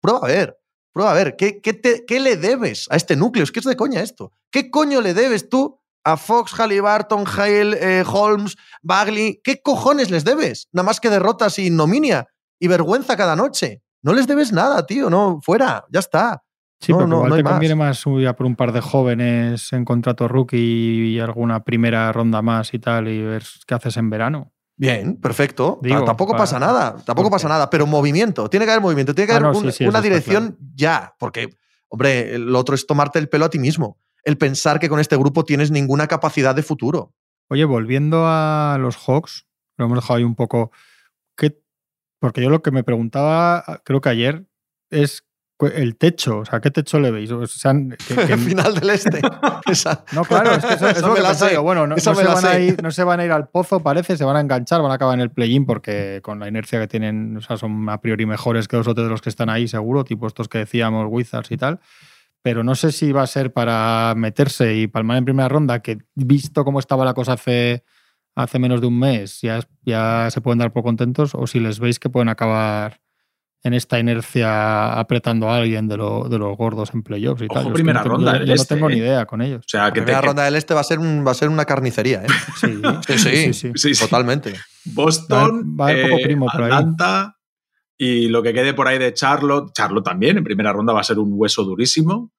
[0.03, 0.59] Prueba a ver.
[0.93, 1.37] Prueba a ver.
[1.37, 3.45] ¿Qué, qué, te- qué le debes a este núcleo?
[3.45, 4.33] Es que es de coña esto.
[4.51, 9.41] ¿Qué coño le debes tú a Fox, Halliburton, Hale, eh, Holmes, Bagley?
[9.43, 10.69] ¿Qué cojones les debes?
[10.73, 12.27] Nada más que derrotas y ignominia
[12.61, 13.83] y vergüenza cada noche.
[14.03, 15.09] No les debes nada, tío.
[15.11, 15.85] No, fuera.
[15.91, 16.43] Ya está.
[16.81, 17.53] Sí, No, no, igual no te más.
[17.53, 22.11] conviene más ir a por un par de jóvenes en contrato rookie y alguna primera
[22.13, 24.53] ronda más y tal, y ver qué haces en verano.
[24.83, 25.79] Bien, perfecto.
[25.81, 29.15] Digo, Ta- tampoco pa- pasa nada, tampoco pasa nada, pero movimiento, tiene que haber movimiento,
[29.15, 31.51] tiene que Ah, haber no, un- sí, sí, una dirección ya, porque,
[31.89, 35.17] hombre, lo otro es tomarte el pelo a ti mismo, el pensar que con este
[35.17, 37.15] grupo tienes ninguna capacidad de futuro.
[37.49, 40.73] Oye, volviendo a los Hawks, lo hemos dejado ahí un poco.
[41.37, 41.63] ¿qué?
[42.19, 44.47] Porque yo lo que me preguntaba, creo que ayer,
[44.91, 45.25] es
[45.67, 46.39] el techo.
[46.39, 47.31] O sea, ¿qué techo le veis?
[47.31, 49.21] O sea, que- que- El final del este.
[49.71, 51.63] Esa- No, claro, es que eso, Esa es lo me que la pensaba sé, yo.
[51.63, 53.81] Bueno, no, no me se van a ir, no se van a ir al pozo,
[53.83, 56.81] parece, se van a enganchar, van a acabar en el play-in porque con la inercia
[56.81, 59.51] que tienen, o sea, son a priori mejores que los otros de los que están
[59.51, 61.81] ahí, seguro, tipo estos que decíamos, Wizards y tal.
[62.43, 65.99] Pero no sé si va a ser para meterse y palmar en primera ronda, que
[66.17, 67.85] visto cómo estaba la cosa hace,
[68.35, 71.79] hace menos de un mes, ya, ya se pueden dar por contentos, o si les
[71.79, 73.02] veis que pueden acabar
[73.65, 77.55] en esta inercia apretando a alguien de, lo- de los gordos en playoffs y Ojo,
[77.55, 77.63] tal.
[77.65, 78.99] Yo es que primera no tengo- ronda yo- del yo no este, tengo ni ¿eh?
[78.99, 79.61] idea con ellos.
[79.61, 81.49] O sea, La que primera ronda del este va a ser, un- va a ser
[81.49, 82.27] una carnicería, ¿eh?
[83.07, 84.01] Sí, Sí, sí, sí, sí.
[84.05, 84.55] totalmente.
[84.85, 86.71] Boston, Va a haber poco eh, primo por ahí.
[86.73, 87.37] Atlanta
[87.99, 89.73] y lo que quede por ahí de Charlotte.
[89.75, 92.33] Charlotte también, en primera ronda va a ser un hueso durísimo.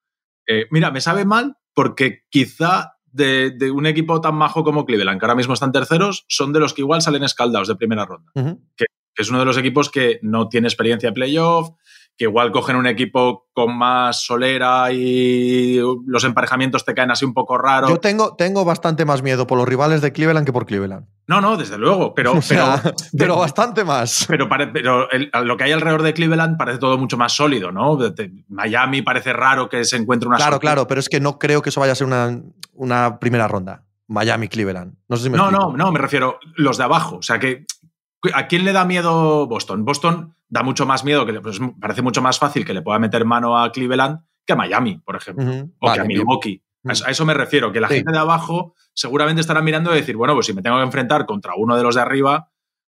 [0.46, 5.18] Eh, mira, me sabe mal porque quizá de, de un equipo tan majo como Cleveland,
[5.20, 8.30] que ahora mismo están terceros, son de los que igual salen escaldados de primera ronda.
[8.76, 8.84] Que
[9.16, 11.70] es uno de los equipos que no tiene experiencia de playoff,
[12.16, 17.34] que igual cogen un equipo con más solera y los emparejamientos te caen así un
[17.34, 17.90] poco raros.
[17.90, 21.06] Yo tengo, tengo bastante más miedo por los rivales de Cleveland que por Cleveland.
[21.26, 24.26] No, no, desde luego, pero, O sea, pero, pero bastante más.
[24.28, 27.72] Pero, pare- pero el- lo que hay alrededor de Cleveland parece todo mucho más sólido,
[27.72, 27.98] ¿no?
[28.48, 31.70] Miami parece raro que se encuentre una Claro, claro, pero es que no creo que
[31.70, 32.40] eso vaya a ser una,
[32.74, 33.82] una primera ronda.
[34.06, 34.20] No
[35.16, 35.70] sé si me No, explico.
[35.72, 37.16] no, no, me refiero los de abajo.
[37.16, 37.64] O sea, que
[38.34, 39.84] ¿a quién le da miedo Boston?
[39.84, 42.98] Boston da mucho más miedo, que le- pues, parece mucho más fácil que le pueda
[42.98, 45.44] meter mano a Cleveland que a Miami, por ejemplo,
[45.80, 46.04] o que a.
[46.04, 46.62] Milwaukee.
[46.86, 47.94] A eso- a eso me refiero, que la Sí.
[47.96, 51.24] gente de abajo seguramente estará mirando y decir, bueno, pues si me tengo que enfrentar
[51.26, 52.50] contra uno de los de arriba,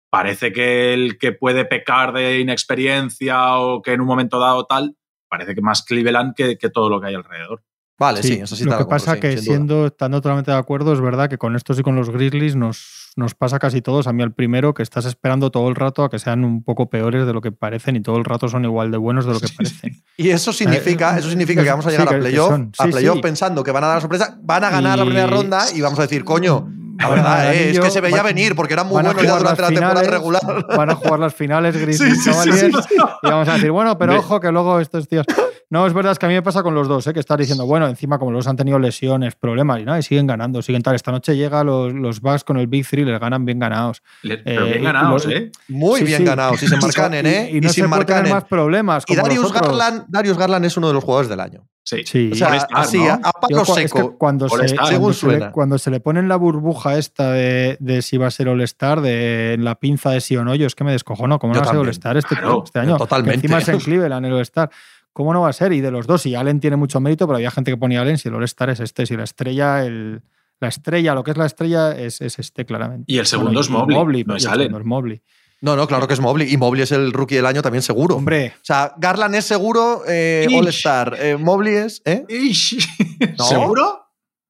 [0.09, 4.95] parece que el que puede pecar de inexperiencia o que en un momento dado tal,
[5.29, 7.63] parece que más Cleveland que, que todo lo que hay alrededor.
[7.97, 10.99] Vale, sí, eso sí Lo que pasa sí, que siendo, estando totalmente de acuerdo, es
[10.99, 14.07] verdad que con estos y con los Grizzlies nos, nos pasa casi todos.
[14.07, 16.89] A mí el primero, que estás esperando todo el rato a que sean un poco
[16.89, 19.39] peores de lo que parecen y todo el rato son igual de buenos de lo
[19.39, 20.03] que parecen.
[20.17, 22.91] Y eso significa, Eh, eso significa que vamos a sí, llegar a playoff, a Sí,
[22.91, 23.21] playoff sí.
[23.21, 25.97] pensando que van a dar la sorpresa, van a ganar la primera ronda y vamos
[25.99, 28.93] a decir, coño, la verdad eh, es que se veía van- venir porque eran muy
[29.01, 30.65] buenos ya jugar durante la las temporada finales, regular.
[30.77, 33.71] Van a jugar las finales Grizzlies Sí, sí, sí, Cavaliers, sí, y vamos a decir,
[33.71, 35.25] bueno, pero Ve- ojo que luego estos tíos.
[35.69, 37.13] No, es verdad, es que a mí me pasa con los dos, ¿eh?
[37.13, 40.27] que estás diciendo, bueno, encima como los han tenido lesiones, problemas, y nada, y siguen
[40.27, 40.93] ganando, siguen tal.
[40.93, 44.03] Esta noche llega los, los Bucks con el Big Three, les ganan bien ganados.
[44.21, 45.51] Le- Pero Eh, bien y ganados, ¿eh?
[45.67, 46.23] Muy Sí, bien sí.
[46.23, 47.49] ganados, y sin Marcanen, ¿eh?
[47.51, 48.31] Y, y no se puede tener Markkanen.
[48.33, 49.03] más problemas.
[49.07, 49.51] Y Darius.
[49.51, 51.67] Garland, Darius Garland es uno de los jugadores del año.
[51.87, 52.01] Sí.
[52.03, 52.29] Sí.
[52.33, 53.05] O sea, All-Star, así, ¿no?
[53.11, 54.17] a, a palo Yo, cua- es que seco.
[54.17, 58.17] cuando, se, cuando, le, cuando se le pone en la burbuja esta de, de si
[58.17, 60.83] va a ser All-Star, de en la pinza de sí o no, yo es que
[60.83, 61.37] me descojono.
[61.37, 61.79] ¿Cómo Yo no va a ser.
[61.81, 62.97] All-Star este, Claro, este año?
[62.97, 63.41] totalmente.
[63.41, 64.69] Que encima es en Cleveland el All-Star.
[65.13, 65.71] ¿Cómo no va a ser?
[65.73, 68.17] Y de los dos, y Allen tiene mucho mérito, pero había gente que ponía Allen
[68.17, 70.23] si el All-Star es este, si la estrella, el,
[70.59, 73.05] la estrella, lo que es la estrella es, es este, claramente.
[73.13, 74.63] Y el segundo es Mobley, no es el Allen.
[74.69, 75.21] segundo es Mobley.
[75.65, 76.53] No, no, claro que es Mobley.
[76.53, 78.17] Y Mobley es el rookie del año también seguro.
[78.17, 80.47] Hombre, O sea, Garland es seguro, eh.
[80.55, 81.17] All-Star.
[81.19, 82.03] eh, Mobley es.
[82.05, 82.23] ¿eh?
[82.29, 82.87] Ish.
[83.39, 83.43] ¿No?
[83.45, 84.01] ¿Seguro?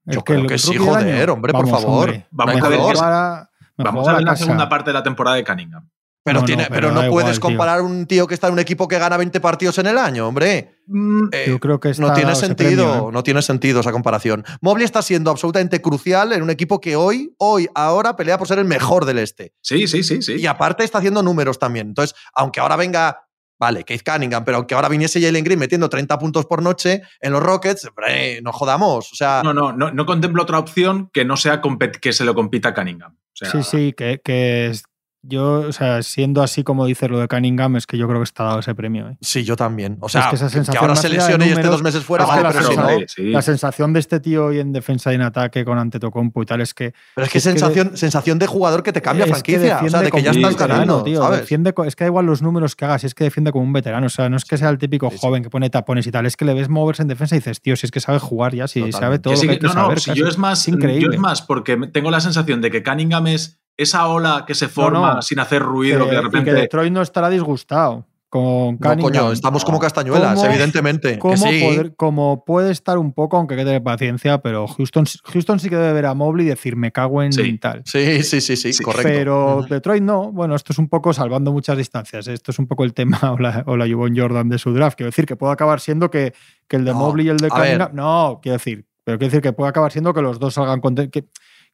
[0.06, 2.10] es Yo creo el que sí, joder, año- hombre, por favor.
[2.10, 2.28] hombre.
[2.32, 4.44] Vamos a ver la- Vamos a ver la casa.
[4.44, 5.90] segunda parte de la temporada de Cunningham.
[6.26, 7.42] Pero, No, tiene, no, pero pero no da puedes igual, tío.
[7.42, 10.28] comparar un tío que está en un equipo que gana 20 partidos en el año,
[10.28, 10.80] hombre.
[10.88, 13.12] Mm, Eh, Yo creo que no está tiene ese sentido, premio, ¿eh?
[13.14, 14.44] no tiene sentido esa comparación.
[14.60, 18.58] Mobley está siendo absolutamente crucial en un equipo que hoy, hoy, ahora pelea por ser
[18.58, 19.54] el mejor del este.
[19.62, 20.34] sí, sí, sí, sí.
[20.38, 21.90] Y aparte está haciendo números también.
[21.90, 23.22] Entonces, aunque ahora venga,
[23.60, 27.34] vale, Keith Cunningham, pero aunque ahora viniese Jalen Green metiendo 30 puntos por noche en
[27.34, 29.12] los Rockets, hombre, no jodamos.
[29.14, 32.26] O sea, No, no, no, no contemplo otra opción que no sea compet- que se
[32.26, 33.12] lo compita Cunningham.
[33.14, 34.84] O sea, Sí, sí, que, que es-
[35.28, 38.24] yo, o sea, siendo así como dices lo de Cunningham, es que yo creo que
[38.26, 39.10] está dado ese premio.
[39.10, 39.18] ¿eh?
[39.22, 39.98] sí, yo también.
[40.02, 42.04] O sea, Es que esa que sensación ahora más se lesione y esté dos meses
[42.04, 42.68] fuera, vale, la pero no.
[42.68, 43.24] sensación- sí.
[43.32, 46.62] La sensación de este tío hoy en defensa y en ataque con Antetokounmpo y tal
[46.62, 49.80] es que Pero es que es que sensación, sensación de jugador que te cambia franquicia.
[49.84, 51.22] O sea, de que ya estás ganando, tío.
[51.22, 51.42] ¿sabes?
[51.42, 53.74] Defiende es que da igual los números que hagas, si es que defiende como un
[53.74, 54.06] veterano.
[54.08, 55.22] O sea, no es que sea el típico Sí, sí.
[55.22, 57.62] joven que pone tapones y tal, es que le ves moverse en defensa y dices,
[57.62, 59.00] tío, si es que sabe jugar ya, si Totalmente.
[59.00, 60.00] sabe todo Que lo sí, que hay que- que no, no, saber.
[60.00, 61.06] si yo es más, Es increíble.
[61.08, 64.68] yo es más porque tengo la sensación de que Cunningham es esa ola que se
[64.68, 65.22] forma no.
[65.22, 66.52] sin hacer ruido, que, Que- de y repente.
[66.52, 71.18] que Detroit no estará disgustado con No, coño, estamos como castañuelas, ¿Cómo- evidentemente.
[71.20, 71.64] como, que sí.
[71.64, 75.70] poder- como puede estar un poco, aunque hay que tener paciencia, pero Houston, Houston sí
[75.70, 77.58] que debe ver a Mobley y decir, me cago en Sí.
[77.60, 77.84] tal.
[77.86, 79.08] Sí, sí, sí, sí, Sí, correcto.
[79.10, 79.66] Pero.
[79.70, 80.34] Detroit no.
[80.34, 82.28] Bueno, esto es un poco salvando muchas distancias.
[82.28, 84.98] Esto es un poco el tema o la, o la Jordan de su draft.
[84.98, 86.34] Quiero decir que puede acabar siendo que,
[86.68, 87.48] que el de No, Mobley y el de.
[87.50, 87.92] Cunningham.
[87.94, 88.86] No, quiero decir.
[89.06, 91.24] Pero quiero decir que puede acabar siendo que los dos salgan contentos.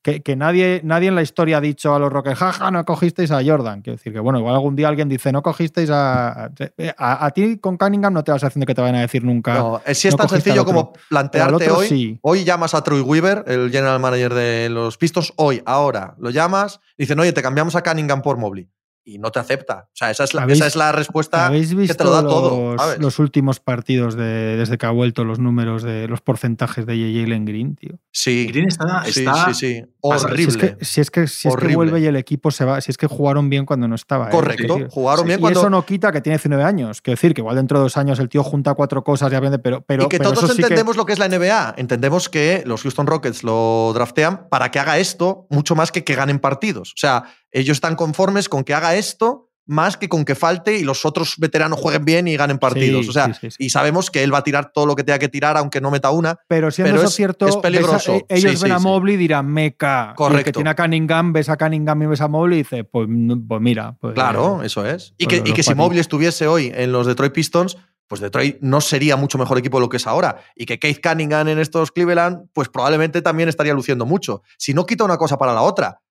[0.04, 3.44] Que, nadie, nadie en la historia ha dicho a los Rockets, jaja, no cogisteis a
[3.44, 3.84] Jordan.
[3.84, 6.50] Quiero decir que, bueno, igual algún día alguien dice, no cogisteis a.
[6.98, 9.54] A, a ti con Cunningham no te vas haciendo que te vayan a decir nunca.
[9.54, 11.88] No, sí es no tan sencillo como plantearte otro hoy.
[11.88, 12.20] sí.
[12.22, 16.80] Hoy llamas a Troy Weaver, el general manager de los Pistons, hoy, ahora, lo llamas,
[16.98, 18.70] dicen, oye, te cambiamos a Cunningham por Mobley.
[19.04, 19.88] Y no te acepta.
[19.88, 22.12] O sea, esa es la, ¿Habéis- esa es la respuesta ¿Habéis que visto te lo
[22.12, 22.78] da los, todo.
[22.78, 23.00] ¿sabes?
[23.00, 27.46] los últimos partidos de, desde que ha vuelto los números de los porcentajes de Jalen
[27.46, 27.98] Green, tío?
[28.12, 29.84] sí, Green está, está- sí, sí.
[30.02, 30.52] pasa- Horrible.
[30.52, 31.76] Si es que, si es que, si es que Horrible.
[31.78, 34.28] vuelve y el equipo se va, si es que jugaron bien cuando no estaba.
[34.28, 34.32] ¿eh?
[34.32, 34.78] Correcto.
[34.92, 35.60] Jugaron Sí, bien Y cuando.
[35.62, 37.02] eso no quita que tiene 19 años.
[37.02, 39.58] Quiero decir que igual dentro de dos años el tío junta cuatro cosas y aprende,
[39.58, 41.74] pero, pero, y que pero todos eso sí que- entendemos lo que es la NBA.
[41.78, 46.14] Entendemos que los Houston Rockets lo draftean para que haga esto mucho más que que
[46.16, 46.92] ganen partidos.
[46.92, 50.84] O sea, ellos están conformes con que haga esto más que con que falte y
[50.84, 53.04] los otros veteranos jueguen bien y ganen partidos.
[53.06, 53.58] Sí, o sea, sí, sí, sí.
[53.60, 55.92] y sabemos que él va a tirar todo lo que tenga que tirar, aunque no
[55.92, 56.36] meta una.
[56.48, 58.16] Pero siendo pero eso es- cierto, es a- peligroso.
[58.16, 58.80] e- ellos ven a.
[58.80, 60.08] Mobley y dirán meca.
[60.08, 60.52] Y el que Correcto.
[60.54, 63.08] tiene a Cunningham, ves a Cunningham y ves a Mobley y dice, pues,
[63.48, 63.96] pues mira.
[64.02, 65.14] Pues, Claro, eso es.
[65.18, 65.76] Y pues que, y que si.
[65.76, 69.82] Mobley estuviese hoy en los Detroit Pistons, pues Detroit no sería mucho mejor equipo de
[69.82, 70.44] lo que es ahora.
[70.56, 74.42] Y que Keith Cunningham en estos Cleveland, pues probablemente también estaría luciendo mucho.
[74.58, 76.02] Si no quita una cosa para la otra.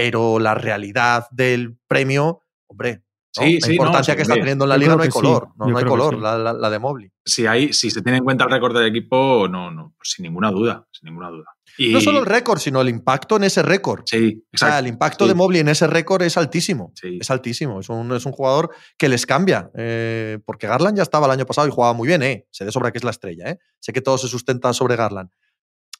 [0.00, 3.02] Pero la realidad del premio, hombre,
[3.36, 3.42] ¿no?
[3.44, 5.12] Sí, la sí, importancia no, que está teniendo en la liga no hay sí.
[5.12, 5.48] color.
[5.56, 6.20] No, hay color, sí.
[6.20, 7.10] la, la- la de Mobley.
[7.24, 10.22] Si, hay, si se tiene en cuenta el récord del equipo, no, no, pues sin
[10.24, 11.44] ninguna duda, sin ninguna duda.
[11.76, 14.02] Y, No solo el récord, sino el impacto en ese récord.
[14.06, 14.78] Sí, O sea, exacto.
[14.78, 16.92] el impacto de Mobley en ese récord es altísimo.
[17.02, 17.78] Es altísimo.
[17.80, 19.70] Es un, es un jugador que les cambia.
[19.76, 22.46] eh, porque Garland ya estaba el año pasado y jugaba muy bien, ¿eh?
[22.50, 23.58] Sé de sobra que es la estrella, ¿eh?
[23.78, 25.30] Sé que todo se sustenta sobre Garland.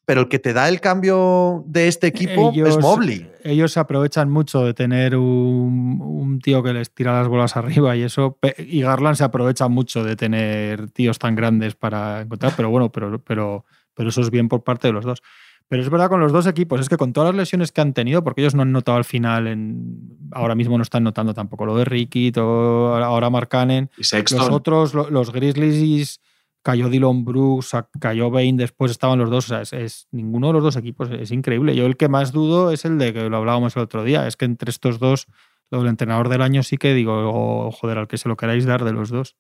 [0.09, 3.31] Pero el que te da el cambio de este equipo es Mobley.
[3.45, 7.95] Ellos se aprovechan mucho de tener un, un tío que les tira las bolas arriba
[7.95, 8.39] y eso.
[8.57, 13.19] Y Garland se aprovecha mucho de tener tíos tan grandes para encontrar, pero bueno, pero,
[13.23, 15.23] pero, pero eso es bien por parte de los dos.
[15.69, 17.93] Pero es verdad con los dos equipos, es que con todas las lesiones que han
[17.93, 21.67] tenido, porque ellos no han notado al final, en, ahora mismo no están notando tampoco
[21.67, 23.91] lo de Ricky, todo, ahora Mark Cannon,
[24.33, 26.21] Y los otros, lo- los Grizzlies,
[26.69, 29.47] cayó Dylan Brooks, cayó Bain, después estaban los dos.
[29.47, 31.75] O sea, es, es- ninguno de los dos equipos es increíble.
[31.75, 34.27] Yo el que más dudo es el de que lo hablábamos el otro día.
[34.27, 35.29] Es que entre estos dos,
[35.71, 38.67] lo del entrenador del año sí que digo, oh, joder, al que se lo queráis
[38.67, 39.35] dar de los dos.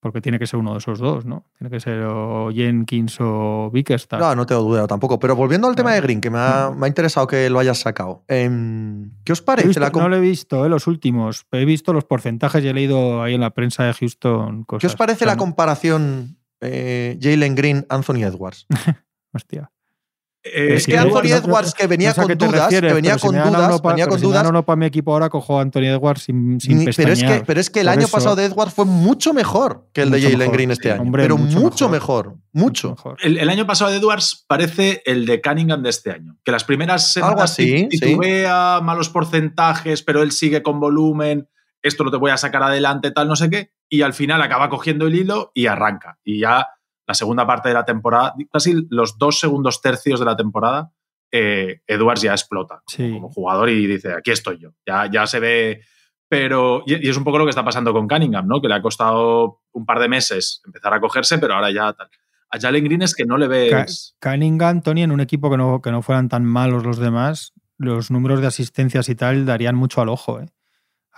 [0.00, 1.44] Porque tiene que ser uno de esos dos, ¿no?
[1.58, 4.18] Tiene que ser o Jenkins o Bickerstaff.
[4.18, 5.18] No, no tengo duda tampoco.
[5.18, 7.78] Pero volviendo al tema de Green, que me ha, me ha interesado que lo hayas
[7.80, 8.24] sacado.
[8.26, 11.46] Em, ¿Qué os He parece visto- la no lo he visto, eh, los últimos.
[11.52, 14.80] He visto los porcentajes y he leído ahí en la prensa de Houston cosas.
[14.80, 18.66] ¿Qué os parece la comparación eh, Jalen Green, Anthony Edwards?
[19.34, 19.70] Hostia.
[20.42, 22.94] Eh, es que que- Anthony no- Edwards, que venía No sé con dudas, refieres, que
[22.94, 24.46] venía si con dudas, uno pa- venía con si dudas.
[24.48, 27.04] uno para mi equipo ahora cojo a Anthony Edwards sin, sin Ni- pero, es que,
[27.04, 27.44] pestañear.
[27.46, 30.10] pero es que el Por año eso- pasado de Edwards fue mucho mejor que el
[30.10, 31.02] de Jalen mejor, Green este sí, año.
[31.02, 32.26] hombre, pero mucho mucho, mejor.
[32.28, 32.40] mejor.
[32.52, 32.90] Mucho.
[32.92, 33.16] mejor.
[33.22, 36.38] El, el año pasado de Edwards parece el de Cunningham de este año.
[36.42, 38.00] Que las primeras Algo semanas así, tit- sí.
[38.00, 41.48] titubea, malos porcentajes, pero él sigue con volumen,
[41.82, 43.72] esto lo te voy a sacar adelante, tal, no sé qué.
[43.90, 46.18] Y al final acaba cogiendo el hilo y arranca.
[46.24, 46.66] Y ya
[47.10, 50.92] la segunda parte de la temporada, casi los dos segundos tercios de la temporada,
[51.32, 53.12] eh, Edwards ya explota como, Sí.
[53.12, 54.70] como jugador y dice, aquí estoy yo.
[54.86, 55.82] Ya, ya se ve...
[56.28, 58.60] Pero, y, y es un poco lo que está pasando con Cunningham, ¿no?
[58.60, 62.08] Que le ha costado un par de meses empezar a cogerse, pero ahora ya tal.
[62.50, 64.14] A Jalen Green es que no le ves.
[64.22, 68.12] Cunningham, Tony, en un equipo que no, que no fueran tan malos los demás, los
[68.12, 70.38] números de asistencias y tal darían mucho al ojo.
[70.40, 70.46] ¿eh?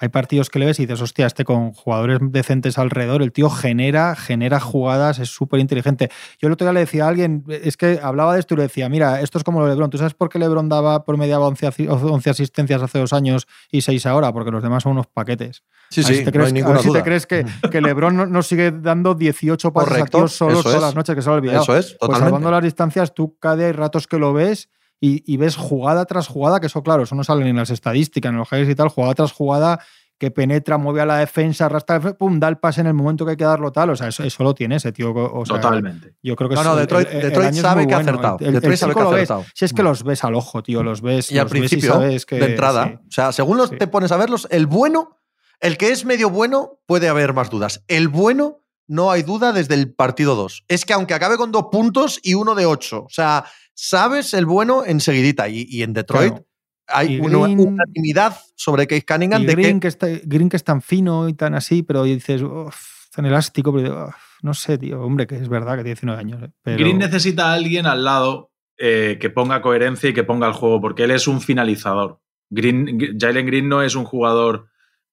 [0.03, 3.49] Hay partidos que le ves y dices, hostia, este con jugadores decentes alrededor, el tío
[3.49, 6.11] genera, genera jugadas, es súper inteligente.
[6.41, 8.65] Yo el otro día le decía a alguien, es que hablaba de esto y le
[8.65, 9.91] decía, mira, esto es como lo de Lebron.
[9.91, 14.05] ¿Tú sabes por qué Lebron daba promediaba 11, 11 asistencias hace dos años y 6
[14.07, 14.33] ahora?
[14.33, 15.63] Porque los demás son unos paquetes.
[15.89, 16.99] Sí, sí, si te no crees, hay a ninguna ver si duda.
[16.99, 20.63] te crees que, que Lebron no- sigue dando 18 pases Correcto, a tíos solos eso
[20.65, 20.83] todas es.
[20.83, 21.63] las noches, que se lo ha olvidado.
[21.63, 22.25] Eso es, Pues totalmente.
[22.25, 24.69] salvando las distancias, tú cada día hay ratos que lo ves
[25.03, 27.71] y, y ves jugada tras jugada, que eso, claro, eso no sale ni en las
[27.71, 29.81] estadísticas, en los highlights y tal, jugada tras jugada
[30.19, 33.33] que penetra, mueve a la defensa, arrastra, pum, da el pase en el momento que
[33.33, 33.91] hay que darlo tal.
[33.91, 35.13] O sea, eso, eso lo tiene ese tío.
[35.13, 36.15] O sea, Totalmente.
[36.23, 37.97] Yo creo que No, es- no, Detroit- el- el Detroit año es sabe que ha
[37.97, 38.11] bueno.
[38.13, 38.37] acertado.
[38.39, 39.45] El, el Detroit sabe que ha acertado.
[39.53, 41.33] Si es que los ves al ojo, tío, los ves.
[41.33, 42.95] Y al ves principio, sabes que- de entrada, sí.
[42.95, 43.79] o sea, según los Sí.
[43.79, 45.19] te pones a verlos, el bueno,
[45.59, 47.83] el que es medio bueno, puede haber más dudas.
[47.89, 50.65] El bueno, no hay duda desde el partido 2.
[50.69, 53.45] Es que aunque acabe con dos puntos y uno de ocho, o sea,
[53.87, 55.49] sabes el bueno enseguididita.
[55.49, 56.47] Y, y en Detroit Claro.
[56.87, 60.49] hay Y una Green- unanimidad sobre Case Cunningham Y de Green que que, está, Green
[60.49, 62.77] que es tan fino y tan así, pero dices, "Uf,
[63.15, 66.43] tan elástico, pero uf, no sé, tío, hombre, que es verdad que tiene 19 años.
[66.45, 70.47] eh, pero- Green necesita a alguien al lado eh, que ponga coherencia y que ponga
[70.47, 72.21] el juego, porque él es un finalizador.
[72.51, 74.69] Green, Jalen Green no es un jugador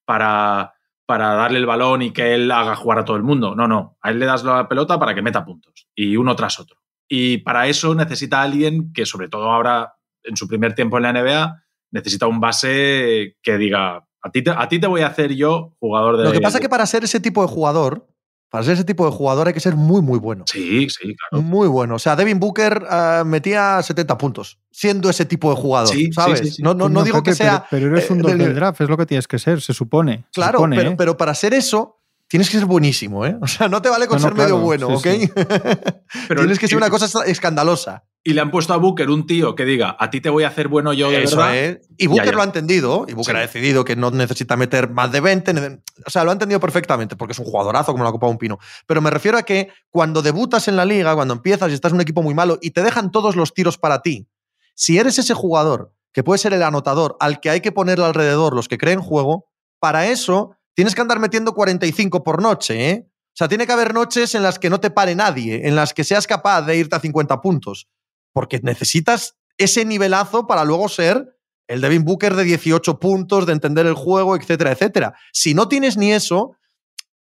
[0.06, 0.74] para,
[1.06, 3.56] para darle el balón y que él haga jugar a todo el mundo.
[3.56, 3.98] No, no.
[4.02, 6.78] A él le das la pelota para que meta puntos y uno tras otro.
[7.10, 11.04] Y para eso necesita a alguien que, sobre todo ahora, en su primer tiempo en
[11.04, 15.08] la NBA, necesita un base que diga: A ti te, a ti te voy a
[15.08, 16.24] hacer yo jugador de.
[16.26, 18.08] Lo que pasa es que para ser ese tipo de jugador,
[18.50, 20.44] para ser ese tipo de jugador hay que ser muy, muy bueno.
[20.48, 21.44] Sí, sí, claro.
[21.44, 21.96] Muy bueno.
[21.96, 26.14] O sea, Devin Booker ah, metía 70 puntos, siendo ese tipo de jugador, Sí, sí,
[26.14, 26.40] ¿sabes?
[26.40, 26.62] sí, sí.
[26.64, 27.66] No, no, no digo que sea...
[27.70, 30.26] Pero, pero eres eh, un del draft, es lo que tienes que ser, se supone.
[30.32, 30.96] se Claro, supone, pero, ¿eh?
[30.98, 31.99] pero para ser eso
[32.30, 33.36] tienes que ser buenísimo, ¿eh?
[33.42, 35.20] O sea, no te vale con No, no, ser medio bueno, sí, ¿ok?
[35.20, 35.32] sí.
[36.30, 38.06] Pero tienes que ser una cosa escandalosa.
[38.24, 40.50] Y le han puesto a Booker un tío que diga, a ti te voy a
[40.50, 41.56] hacer bueno yo de Eso verdad.
[41.58, 41.80] es.
[41.98, 42.36] Y Booker Ya, ya.
[42.36, 43.38] lo ha entendido, y Booker Sí.
[43.38, 45.54] ha decidido que no necesita meter más de 20.
[45.54, 48.32] ne- O sea, lo ha entendido perfectamente, porque es un jugadorazo como la Copa de
[48.32, 48.60] un Pino.
[48.86, 51.96] Pero me refiero a que cuando debutas en la liga, cuando empiezas y estás en
[51.96, 54.28] un equipo muy malo y te dejan todos los tiros para ti,
[54.76, 58.54] si eres ese jugador que puede ser el anotador al que hay que ponerle alrededor
[58.56, 59.46] los que creen juego,
[59.80, 63.06] para eso tienes que andar metiendo 45 por noche, ¿eh?
[63.06, 65.94] O sea, tiene que haber noches en las que no te pare nadie, en las
[65.94, 67.90] que seas capaz de irte a 50 puntos,
[68.32, 71.36] porque necesitas ese nivelazo para luego ser
[71.68, 75.16] el Devin Booker de 18 puntos, de entender el juego, etcétera, etcétera.
[75.34, 76.56] Si no tienes ni eso,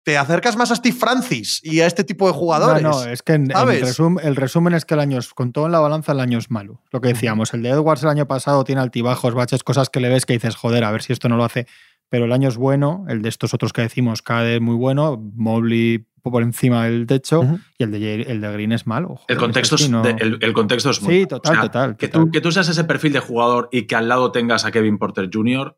[0.05, 2.83] te acercas más a Steve Francis y a este tipo de jugadores.
[2.83, 3.81] No, no, es que en, en ¿sabes?
[3.97, 6.37] resum- el resumen es que el año es, con todo en la balanza, el año
[6.37, 6.81] es malo.
[6.91, 10.07] Lo que decíamos, el de Edwards el año pasado tiene altibajos, baches, cosas que le
[10.09, 11.65] ves que dices, joder, a ver si esto no lo hace.
[12.07, 15.19] Pero el año es bueno, el de estos otros que decimos, Cade es muy bueno,
[15.35, 17.43] Mobley por encima del techo
[17.77, 19.09] y el de, el de Green es malo.
[19.09, 21.27] Joder, El contexto, es no- de- el, el contexto es muy Sí, malo.
[21.27, 22.25] total, total, Que, total.
[22.25, 24.97] Tú, que tú seas ese perfil de jugador y que al lado tengas a Kevin
[24.99, 25.75] Porter Jr.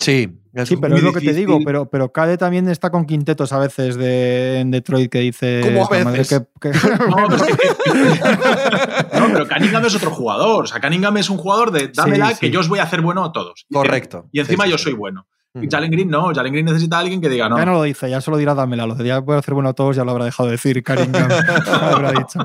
[0.00, 3.04] Sí, es Sí, pero es lo que te digo, pero, pero Cade también está con
[3.06, 5.60] quintetos a veces de, en Detroit que dice...
[5.62, 6.46] ¿Cómo a "La madre veces?
[6.60, 7.44] que- que- No, pero,
[9.20, 10.64] no, pero Cunningham es otro jugador.
[10.64, 13.00] O sea, Cunningham es un jugador de dámela Sí, que yo os voy a hacer
[13.02, 13.66] bueno a todos.
[13.72, 14.26] Correcto.
[14.32, 14.84] Y encima Sí, sí, yo sí.
[14.84, 15.26] soy bueno.
[15.54, 15.68] Y.
[15.68, 16.32] Jalen Green no.
[16.32, 17.58] Jalen Green necesita a alguien que diga no.
[17.58, 18.86] Ya no lo dice, ya solo dirá dámela.
[18.86, 20.82] Lo de ya voy a hacer bueno a todos ya lo habrá dejado de decir
[20.84, 21.28] Cunningham.
[21.66, 22.38] lo habrá dicho.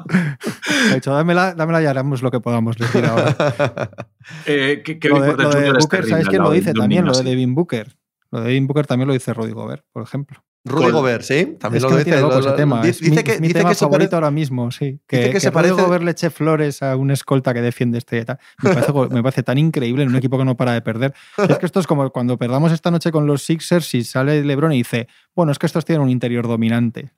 [0.91, 3.35] Ha dicho, dámela, dámela y haremos lo que podamos decir ahora.
[4.47, 7.05] Eh, que- Lo de, lo Booker, terrible ¿sabes al quién lo dice también?
[7.05, 7.23] Lo de.
[7.23, 7.95] Devin Booker.
[8.31, 10.43] Lo de Devin Booker también lo dice Rudy Gobert, por ejemplo.
[10.67, 12.19] Rudy Con- Gobert, sí, también es lo que dice.
[12.19, 12.81] loco lo- ese lo- tema.
[12.81, 14.15] Dice, es mi, que, es mi dice tema que favorito parece.
[14.15, 14.99] ahora mismo, sí.
[15.07, 17.61] Que, Dice que que se Rudy parece- Gobert le eche flores a un escolta que
[17.61, 18.39] defiende este y tal.
[18.63, 21.13] Me parece, me parece tan increíble en un equipo que no para de perder.
[21.47, 24.73] Es que esto es como cuando perdamos esta noche con los Sixers y sale LeBron
[24.73, 27.11] y dice, bueno, es que estos tienen un interior dominante.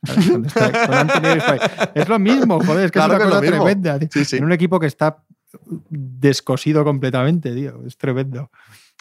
[1.95, 3.63] es lo mismo, joder, es que Claro es una es cosa mismo.
[3.65, 3.99] tremenda.
[4.12, 4.38] Sí, sí.
[4.38, 5.23] En un equipo que está
[5.89, 7.81] descosido completamente, tío.
[7.86, 8.51] Es tremendo.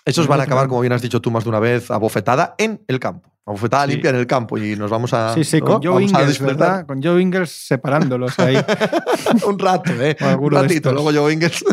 [0.07, 1.99] Esos van a no, acabar, como bien has dicho tú más de una vez, a
[1.99, 3.31] bofetada en el campo.
[3.45, 3.93] A bofetada Sí.
[3.93, 5.35] limpia en el campo y nos vamos a.
[5.35, 5.67] Sí, sí, ¿no?
[5.67, 6.87] con Joe Ingles, disfrutar ¿verdad?
[6.87, 8.57] Con Joe Ingles separándolos ahí.
[9.47, 10.17] un rato, ¿eh?
[10.39, 10.93] Un ratito.
[10.93, 11.65] Luego Joe Ingles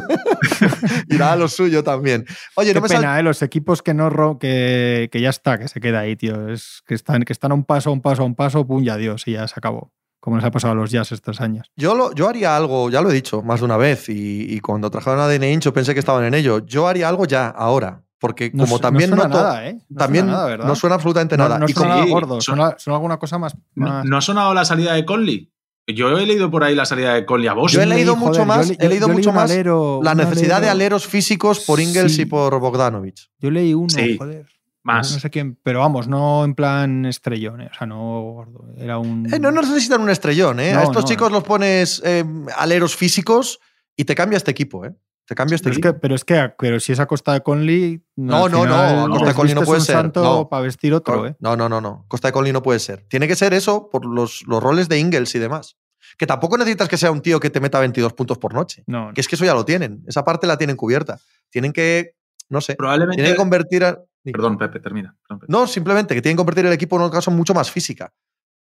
[1.09, 2.25] irá a lo suyo también.
[2.55, 3.23] Oye, Qué no me sal- pena, ¿eh?
[3.23, 6.49] Los equipos que no ro- que, que ya está, que se queda ahí, tío.
[6.49, 8.83] Es que están, que están a un paso, a un paso, a un paso, pum,
[8.83, 9.91] ya Dios, y ya se acabó.
[10.19, 11.69] Como les ha pasado a los Jazz estos años.
[11.75, 14.59] Yo, lo- yo haría algo, ya lo he dicho más de una vez, y, y
[14.61, 16.59] cuando trajeron a DNA Inch yo pensé que estaban en ello.
[16.65, 18.01] Yo haría algo ya, ahora.
[18.23, 19.77] Porque No como también no suena noto- nada, ¿eh?
[19.89, 20.65] No también suena nada, ¿verdad?
[20.67, 21.59] no suena absolutamente nada.
[21.59, 23.53] No, Y suena como- gordo, son- suena, suena alguna cosa más.
[23.75, 25.51] No, más- ¿No ha sonado la salida de Conley?
[25.87, 27.69] Yo he leído por ahí la salida de Conley a vos.
[27.73, 30.61] Yo he leí, leído joder, mucho más, he leído yo mucho más alero- la necesidad
[30.61, 32.21] de alero- aleros físicos por Ingles Sí.
[32.21, 33.29] y por Bogdanovich.
[33.39, 34.17] Yo leí uno, Sí.
[34.17, 34.45] joder.
[34.85, 35.11] Más.
[35.13, 38.65] No sé quién, pero vamos, no en plan estrellón, eh, o sea, no gordo.
[38.77, 39.27] Era un.
[39.33, 40.71] Eh, no necesitan un estrellón, ¿eh?
[40.73, 41.37] No, a estos no, chicos no.
[41.37, 42.23] los pones eh,
[42.57, 43.59] aleros físicos
[43.95, 44.93] y te cambia este equipo, ¿eh?
[45.25, 47.41] Te cambio este Pero es, que, pero es que, pero si es a costa de
[47.41, 48.03] Conley.
[48.17, 50.49] No, no, no, a costa de Conley no puede un ser, santo no.
[50.49, 51.35] para vestir otro, Co- ¿eh?
[51.39, 52.05] No, no, no, no.
[52.09, 53.05] Costa de Conley no puede ser.
[53.07, 55.77] Tiene que ser eso por los, los roles de Ingles y demás.
[56.17, 58.83] Que tampoco necesitas que sea un tío que te meta 22 puntos por noche.
[58.85, 60.03] No, Que es que eso ya lo tienen.
[60.07, 61.17] Esa parte la tienen cubierta.
[61.49, 62.15] Tienen que,
[62.49, 63.15] no sé, Probablemente.
[63.15, 63.97] tienen que convertir a...
[64.25, 65.15] Perdón, Pepe, termina.
[65.21, 65.51] Perdón, Pepe.
[65.51, 68.13] No, simplemente que tienen que convertir el equipo en un caso mucho más física.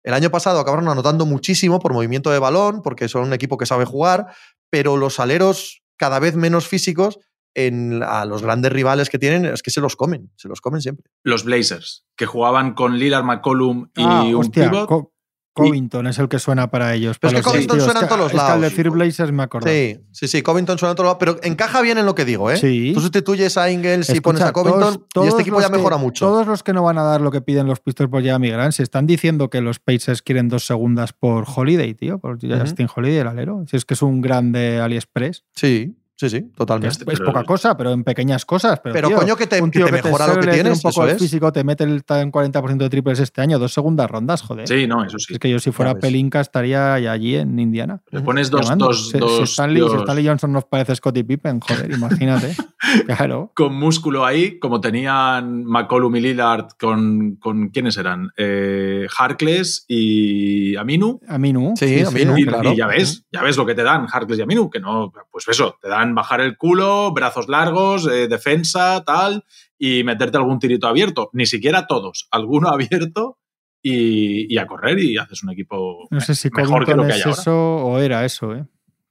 [0.05, 3.67] El año pasado acabaron anotando muchísimo por movimiento de balón, porque son un equipo que
[3.67, 4.27] sabe jugar,
[4.71, 7.21] pero los aleros cada vez menos físicos
[7.55, 10.81] en, a los grandes rivales que tienen es que se los comen, se los comen
[10.81, 11.07] siempre.
[11.23, 14.89] Los Blazers, que jugaban con Lillard, McCollum y Ah, un hostia, pivot.
[14.89, 15.13] Co-
[15.55, 17.19] Covington es el que suena para ellos.
[17.19, 17.85] Pero para es que Covington tíos.
[17.85, 18.63] suena en todos los es que al lados.
[18.63, 19.69] decir Blazers me acuerdo.
[19.69, 22.51] Sí, sí, sí, Covington suena a otro lado, pero encaja bien en lo que digo,
[22.51, 22.57] ¿eh?
[22.57, 22.93] Sí.
[22.95, 25.77] Tú sustituyes a Ingles y pones a Covington todos- y todos este equipo ya que-
[25.77, 26.27] mejora mucho.
[26.27, 28.73] Todos los que no van a dar lo que piden los Pistons por Jeremy Grant,
[28.73, 33.19] se están diciendo que los Pacers quieren dos segundas por Holiday, tío, por Justin Holiday,
[33.19, 33.65] el alero.
[33.69, 35.45] Si es que es un grande AliExpress.
[35.55, 36.89] Sí, sí, sí, Que es, totalmente.
[36.99, 38.81] Este, es pero- poca cosa, pero en pequeñas cosas.
[38.83, 40.83] Pero, Pero tío, coño, que te, un que tío te mejora lo que tienes, un
[40.83, 41.23] poco eso el es.
[41.23, 44.67] físico, te mete el en 40% de triples este año, dos segundas rondas, joder.
[44.69, 45.35] Sí, no, eso sí.
[45.35, 45.95] Es que yo si fuera.
[45.95, 48.01] Pelinka estaría allí en Indiana.
[48.11, 51.61] Le pones dos, dos, Si- dos Stanley, si tíos Stanley Johnson nos parece Scottie Pippen,
[51.61, 52.55] joder, imagínate.
[53.07, 53.53] claro.
[53.55, 58.31] con músculo ahí, como tenían McCollum y Lillard con, con ¿quiénes eran?
[58.37, 61.21] Eh, Harkless y Aminu.
[61.29, 61.75] Aminu.
[61.77, 62.73] Sí, Aminu, y, claro.
[62.73, 65.47] y ya ves, ya ves lo que te dan Harkless y Aminu, que no, pues
[65.49, 69.45] eso, te dan bajar el culo, brazos largos, eh, defensa, tal,
[69.79, 71.31] y meterte algún tirito abierto.
[71.33, 73.39] Ni siquiera todos, alguno abierto
[73.83, 77.09] y, y a correr y haces un equipo No sé si mejor que lo que
[77.11, 77.41] es hay ahora.
[77.41, 78.65] eso o era eso, ¿eh?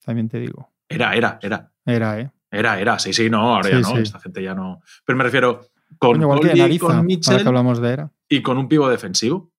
[0.06, 0.70] También te digo.
[0.89, 1.72] Era, era, era.
[1.86, 2.32] Era, ¿eh?
[2.52, 3.00] Era, era.
[3.00, 3.96] Sí, sí, no, ahora Sí, ya no.
[3.96, 3.98] sí.
[4.02, 4.82] Esta gente ya no.
[5.06, 5.62] Pero me refiero
[5.98, 8.12] con Coño, igual que con Mitchell que hablamos de era.
[8.30, 9.52] y con un pivo defensivo.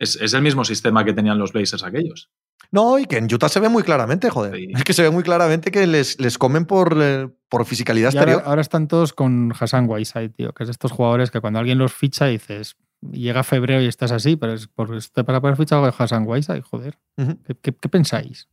[0.00, 2.28] Es, es el mismo sistema que tenían los Blazers aquellos.
[2.72, 4.56] No, y que en Utah se ve muy claramente, joder.
[4.56, 4.68] Sí.
[4.74, 8.20] Es que se ve muy claramente que les, les comen por, eh, por fisicalidad ahora,
[8.20, 8.42] exterior.
[8.46, 11.78] ahora están todos con Hassan Whiteside, tío, que es de estos jugadores que cuando alguien
[11.78, 12.76] los ficha dices,
[13.10, 16.24] llega febrero y estás así, pero es por, es para poder fichar algo de Hassan
[16.26, 16.98] Whiteside, joder.
[17.16, 17.38] Ujú.
[17.44, 18.48] ¿Qué, qué- qué pensáis?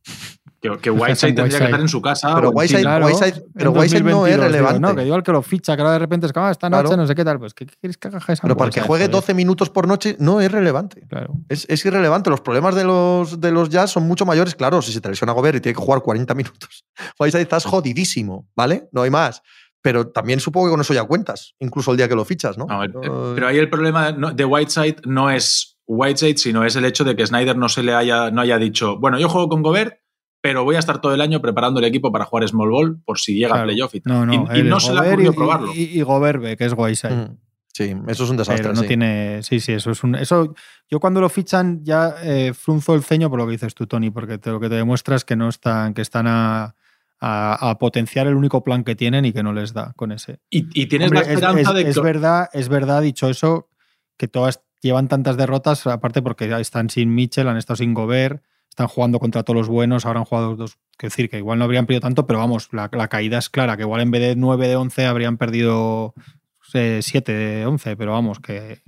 [0.60, 2.34] Que, que Whiteside tendría que estar en su casa.
[2.34, 2.84] Pero Whiteside-.
[3.04, 4.80] Whiteside- pero Whiteside no es 2022, digo, relevante.
[4.80, 6.84] no, que igual que lo ficha, que ahora de repente es que ah, esta noche
[6.88, 6.96] Claro.
[7.02, 9.04] no sé qué tal, pues ¿qué, qué quieres que haga Hassan Pero para que juegue
[9.04, 9.10] joder?
[9.12, 11.06] 12 minutos por noche no es relevante.
[11.08, 11.34] Claro.
[11.48, 12.30] Es, es irrelevante.
[12.30, 14.54] Los problemas de los, de los Jazz son mucho mayores.
[14.54, 16.84] Claro, si se te lesiona Gobert y tiene que jugar 40 minutos,
[17.20, 18.88] Whiteside estás jodidísimo, ¿vale?
[18.92, 19.42] No hay más.
[19.80, 22.66] Pero también supongo que con eso ya cuentas, incluso el día que lo fichas, ¿no?
[22.66, 22.90] No, eh,
[23.36, 27.24] pero ahí el problema de Whiteside no es Whiteside, sino es el hecho de que
[27.24, 29.94] Snyder no se le haya, no haya dicho, bueno, yo juego con Gobert,
[30.40, 33.18] pero voy a estar todo el año preparando el equipo para jugar Small Ball por
[33.18, 33.66] si llega a Claro.
[33.68, 34.12] playoff y tal.
[34.12, 35.72] No, no, y, y no se le ha ocurrido y- probarlo.
[35.74, 37.14] Y, y Goberbe, que es Whiteside.
[37.14, 37.36] Mm.
[37.72, 38.62] Sí, eso es un desastre.
[38.62, 38.86] Pero no sí.
[38.88, 39.40] tiene.
[39.42, 40.16] Sí, sí, eso es un.
[40.16, 40.54] Eso,
[40.90, 44.10] yo cuando lo fichan ya eh, frunzo el ceño por lo que dices tú, Tony,
[44.10, 46.74] porque te- lo que te demuestra es que no están, que están a,
[47.20, 50.40] a- a potenciar el único plan que tienen y que no les da con ese.
[50.50, 51.90] Y, y tienes Hombre, la es, esperanza es- de que.
[51.90, 53.68] es verdad, es verdad, dicho eso,
[54.16, 58.42] que todas llevan tantas derrotas, aparte porque están sin Mitchell, han estado sin Gobert,
[58.78, 60.78] están jugando contra todos los buenos, ahora han jugado dos.
[60.96, 63.76] Quiero decir que igual no habrían perdido tanto, pero vamos, la, la caída es clara,
[63.76, 66.14] que igual en vez de 9 de 11 habrían perdido
[66.62, 68.82] 7 de 11, pero vamos, que,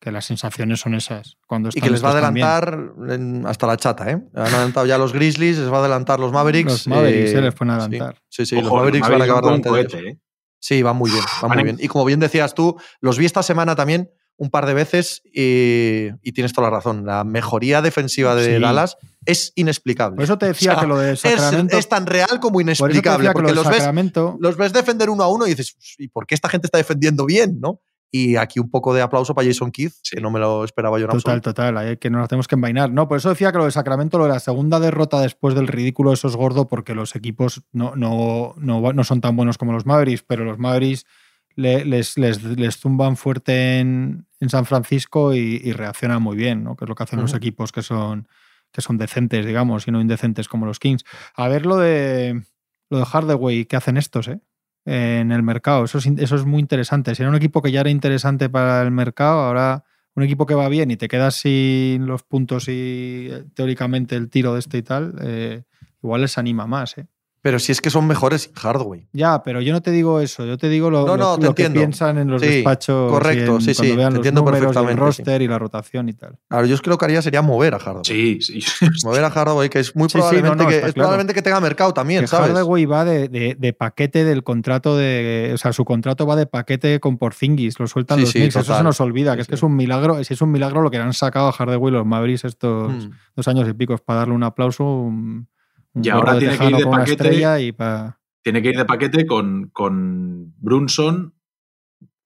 [0.00, 1.36] que las sensaciones son esas.
[1.46, 2.78] Cuando Y están que les va a adelantar
[3.10, 4.18] en- hasta la chata, ¿eh?
[4.34, 6.70] Han adelantado ya los Grizzlies, les va a adelantar los Mavericks.
[6.72, 7.80] Los Mavericks, eh, eh, les pueden sí.
[7.82, 8.22] adelantar.
[8.28, 9.94] Sí, sí, Ojo, los Mavericks van a acabar delante de ellos.
[9.94, 10.18] ¿eh?
[10.58, 11.76] Sí, van muy bien, van muy en- bien.
[11.80, 16.08] Y como bien decías tú, los vi esta semana también un par de veces y,
[16.22, 17.06] y tienes toda la razón.
[17.06, 18.60] La mejoría defensiva de Sí.
[18.62, 20.16] Dallas es inexplicable.
[20.16, 21.78] Por eso te decía O sea, que lo de es, Sacramento.
[21.78, 23.28] es tan real como inexplicable.
[23.28, 23.88] lo Porque los ves,
[24.40, 27.24] los ves defender uno a uno y dices, ¿y por qué esta gente está defendiendo
[27.26, 27.58] bien?
[27.60, 27.80] ¿no?
[28.10, 31.06] Y aquí un poco de aplauso para Jason Keith, que no me lo esperaba yo
[31.06, 31.50] en Total, absoluto.
[31.54, 32.90] total, que no nos tenemos que envainar.
[32.92, 35.66] No, por eso decía que lo de Sacramento, lo de la segunda derrota después del
[35.66, 39.72] ridículo, eso es gordo porque los equipos no, no, no, no son tan buenos como
[39.72, 41.06] los Mavericks, pero los Mavericks
[41.56, 46.64] le- les, les, les zumban fuerte en, en San Francisco y, y reaccionan muy bien,
[46.64, 46.76] ¿no?
[46.76, 48.28] que es lo que hacen los equipos que son,
[48.72, 51.04] que son decentes, digamos, y no indecentes como los Kings.
[51.36, 52.42] A ver lo de,
[52.90, 54.40] lo de Hardaway que hacen estos, ¿eh?
[54.86, 55.84] en el mercado.
[55.84, 57.14] Eso es, eso es muy interesante.
[57.14, 59.84] Si era un equipo que ya era interesante para el mercado, ahora
[60.16, 64.28] un equipo que va bien y te quedas sin los puntos y eh, teóricamente el
[64.30, 65.62] tiro de este y tal, eh,
[66.02, 66.98] igual les anima más.
[66.98, 67.06] ¿eh?
[67.44, 69.06] Pero si es que son mejores Hardway.
[69.12, 71.44] Ya, pero yo no te digo eso, yo te digo lo, No, lo- no, te
[71.44, 73.10] lo que piensan en los Sí, despachos.
[73.10, 74.98] y correcto, en- sí, cuando sí, vean te los entiendo el perfectamente, sí.
[75.00, 76.38] roster y la rotación y tal.
[76.48, 78.04] Ahora, yo creo que haría sería mover a Hardaway.
[78.06, 78.60] Sí, sí.
[79.04, 80.94] Mover a Hardaway, que es muy Sí, sí, no, probablemente, no, que, es claro.
[80.94, 82.48] probablemente que tenga mercado también, que ¿sabes?
[82.48, 85.50] Hardaway va de, de- de paquete del contrato de.
[85.52, 88.56] O sea, su contrato va de paquete con Porzingis, lo sueltan Sí, los sí, Knicks.
[88.56, 89.60] Eso se nos olvida, Sí, que es que sí.
[89.60, 90.24] es un milagro.
[90.24, 93.10] Si es un milagro lo que le han sacado a Hardaway los Mavericks estos Mm.
[93.36, 94.82] dos años y pico, para darle un aplauso.
[94.84, 95.46] Un
[95.94, 97.34] Y ahora tiene que ir de paquete.
[97.62, 97.72] y
[98.42, 101.34] tiene que ir de paquete con, con Brunson,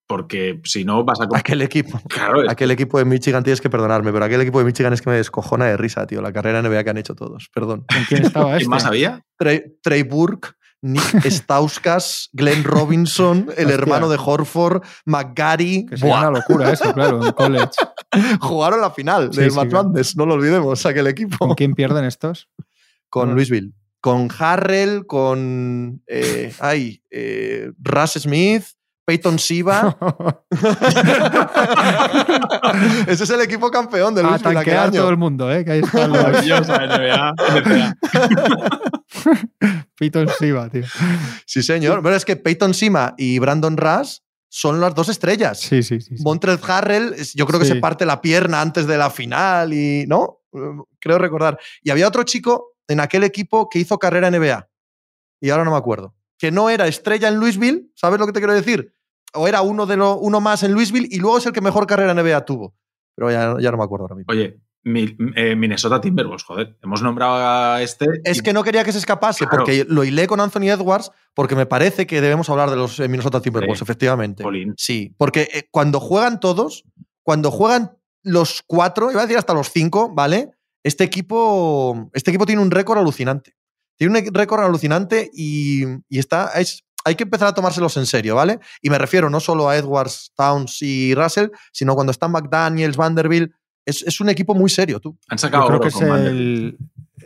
[0.06, 1.28] porque si no vas a.
[1.36, 2.00] Aquel equipo.
[2.08, 5.02] Claro, es- Aquel equipo de Michigan tienes que perdonarme, pero aquel equipo de Michigan es
[5.02, 6.22] que me descojona de risa, tío.
[6.22, 7.50] La carrera NBA que han hecho todos.
[7.54, 7.84] Perdón.
[7.92, 8.58] ¿Con quién estaba este?
[8.60, 9.22] ¿Quién más había?
[9.36, 10.48] Trey, Trey Burke,
[10.80, 13.74] Nick Stauskas, Glenn Robinson, el Hostia.
[13.74, 15.84] hermano de Horford, McGarry.
[15.86, 17.68] Que sería una locura eso, claro, en college.
[18.40, 19.88] jugaron la final Sí, del sí, claro.
[19.88, 21.36] Madness, no lo olvidemos, aquel equipo.
[21.38, 22.48] ¿Con quién pierden estos?
[23.08, 23.34] Con Ah.
[23.34, 23.72] Louisville.
[24.00, 26.02] Con Harrell, con.
[26.06, 28.64] eh, ay, eh, Russ Smith,
[29.04, 29.96] Peyton Siva.
[33.06, 35.64] Ese es el equipo campeón de a Louisville aquel tanquear todo el mundo, ¿eh?
[35.64, 37.34] Que ahí están los Maravillosa NBA.
[37.64, 37.96] NBA.
[39.98, 40.84] Piton Siva, tío.
[41.46, 42.02] Sí, señor.
[42.02, 45.60] Pero es que Peyton Sima y Brandon Russ son las dos estrellas.
[45.60, 46.16] Sí, sí, sí.
[46.16, 46.22] sí.
[46.22, 47.72] Montrez Harrell, yo creo que Sí.
[47.74, 50.04] se parte la pierna antes de la final y.
[50.06, 50.40] ¿No?
[50.52, 50.58] Eh,
[51.00, 51.58] Creo recordar.
[51.82, 54.68] Y había otro chico en aquel equipo que hizo carrera en NBA.
[55.40, 56.14] Y ahora no me acuerdo.
[56.38, 58.92] Que no era estrella en Louisville, ¿sabes lo que te quiero decir?
[59.34, 61.86] O era uno, de lo, uno más en Louisville y luego es el que mejor
[61.86, 62.74] carrera en NBA tuvo.
[63.14, 64.32] Pero ya, ya no me acuerdo ahora mismo.
[64.32, 66.78] Oye, mi- eh, Minnesota Timberwolves, joder.
[66.82, 67.34] Hemos nombrado
[67.74, 68.06] a este.
[68.24, 69.64] Es y- que no quería que se escapase, Claro.
[69.64, 73.08] porque lo hilé con Anthony Edwards, porque me parece que debemos hablar de los eh,
[73.08, 73.84] Minnesota Timberwolves, Sí.
[73.84, 74.44] efectivamente.
[74.44, 74.74] Jolín.
[74.78, 76.84] Sí, porque eh, cuando juegan todos,
[77.24, 80.52] cuando juegan los cuatro, iba a decir hasta los cinco, ¿vale?
[80.82, 83.56] Este equipo, este equipo tiene un récord alucinante.
[83.96, 88.34] Tiene un récord alucinante y, y está, es, hay que empezar a tomárselos en serio,
[88.34, 88.60] ¿vale?
[88.82, 93.52] Y me refiero no solo a Edwards, Towns y Russell, sino cuando están McDaniels, Vanderbilt.
[93.84, 95.18] Es, es un equipo muy serio, tú.
[95.28, 96.78] Han Yo sacado creo oro que es con el,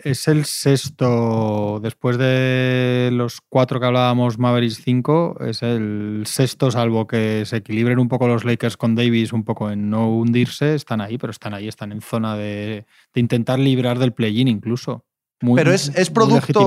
[0.05, 7.07] es el sexto, después de los cuatro que hablábamos, Mavericks 5, es el sexto, salvo
[7.07, 11.01] que se equilibren un poco los Lakers con Davis, un poco en no hundirse, están
[11.01, 15.05] ahí, pero están ahí, están en zona de, de intentar librar del play-in incluso.
[15.41, 16.61] Muy, Pero es- es producto-.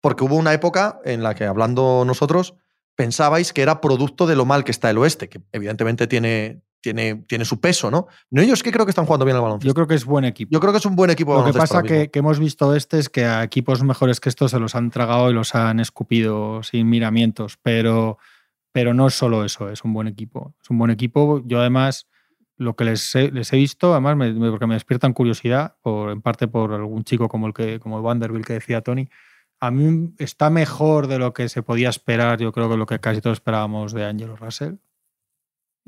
[0.00, 2.54] Porque hubo una época en la que, hablando nosotros,
[2.94, 6.62] pensabais que era producto de lo mal que está el oeste, que evidentemente tiene,
[6.94, 8.06] tiene, tiene su peso, ¿no?
[8.30, 9.66] No, es que creo que están jugando bien al baloncesto.
[9.68, 10.50] Yo creo que es buen equipo.
[10.52, 12.98] Yo creo que es un buen equipo Lo que pasa que, que hemos visto este
[12.98, 16.62] es que a equipos mejores que estos se los han tragado y los han escupido
[16.62, 18.18] sin miramientos, pero,
[18.72, 20.54] pero no es solo eso, es un buen equipo.
[20.62, 21.42] Es un buen equipo.
[21.44, 22.06] Yo además,
[22.56, 26.10] lo que les he, les he visto, además, me- me- porque me despiertan curiosidad, por,
[26.10, 29.08] en parte por algún chico como el que como el Vanderbilt que decía Tony,
[29.58, 32.98] a mí está mejor de lo que se podía esperar, yo creo que lo que
[33.00, 34.74] casi todos esperábamos de Angelo Russell.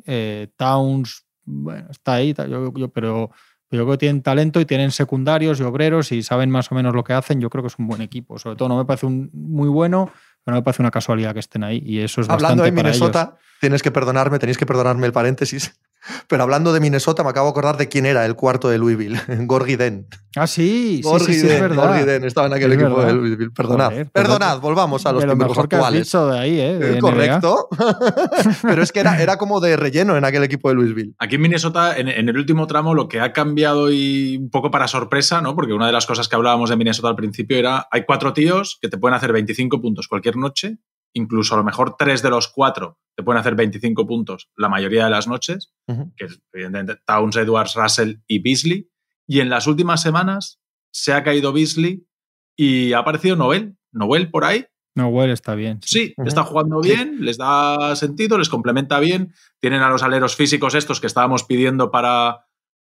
[0.07, 3.31] Eh, Towns, bueno, está ahí, yo, yo- pero,
[3.71, 6.95] yo creo que tienen talento y tienen secundarios y obreros y saben más o menos
[6.95, 7.41] lo que hacen.
[7.41, 8.39] Yo creo que es un buen equipo.
[8.39, 10.11] Sobre todo no me parece un, muy bueno,
[10.45, 11.83] pero no me parece una casualidad que estén ahí.
[11.85, 13.41] Y eso es Hablando bastante de para Minnesota, ellos.
[13.61, 15.79] tienes que perdonarme, tenéis que perdonarme el paréntesis.
[16.29, 19.19] Pero hablando de Minnesota, me acabo de acordar de quién era el cuarto de Louisville,
[19.47, 20.07] Gorgie Den.
[20.37, 21.87] Ah, sí, sí, sí, sí, es Den, verdad.
[21.89, 23.07] Gorgie Den estaba en aquel Es equipo verdad.
[23.09, 23.51] de Louisville.
[23.51, 26.05] Perdonad, Joder, perdonad, volvamos a los Timberwolves mejor que has actuales.
[26.07, 26.79] dicho de ahí, ¿eh?
[26.79, 27.01] De Eh.
[27.01, 27.69] Correcto.
[28.63, 31.15] Pero es que era, era como de relleno en aquel equipo de Louisville.
[31.19, 34.71] Aquí en Minnesota, en, en el último tramo, lo que ha cambiado y un poco
[34.71, 35.55] para sorpresa, ¿no?
[35.55, 38.79] Porque una de las cosas que hablábamos de Minnesota al principio era: hay cuatro tíos
[38.81, 40.79] que te pueden hacer 25 puntos cualquier noche,
[41.15, 45.05] incluso a lo mejor tres de los cuatro te pueden hacer 25 puntos la mayoría
[45.05, 45.73] de las noches,
[46.17, 48.89] que es evidentemente Towns, Edwards, Russell y Beasley.
[49.27, 50.61] Y en las últimas semanas
[50.93, 52.07] se ha caído Beasley
[52.57, 53.77] y ha aparecido Noel.
[53.93, 55.81] Noel por ahí, No, Well está bien.
[55.83, 56.91] Sí, está jugando Sí.
[56.91, 59.33] bien, les da sentido, les complementa bien.
[59.61, 62.47] Tienen a los aleros físicos estos que estábamos pidiendo para,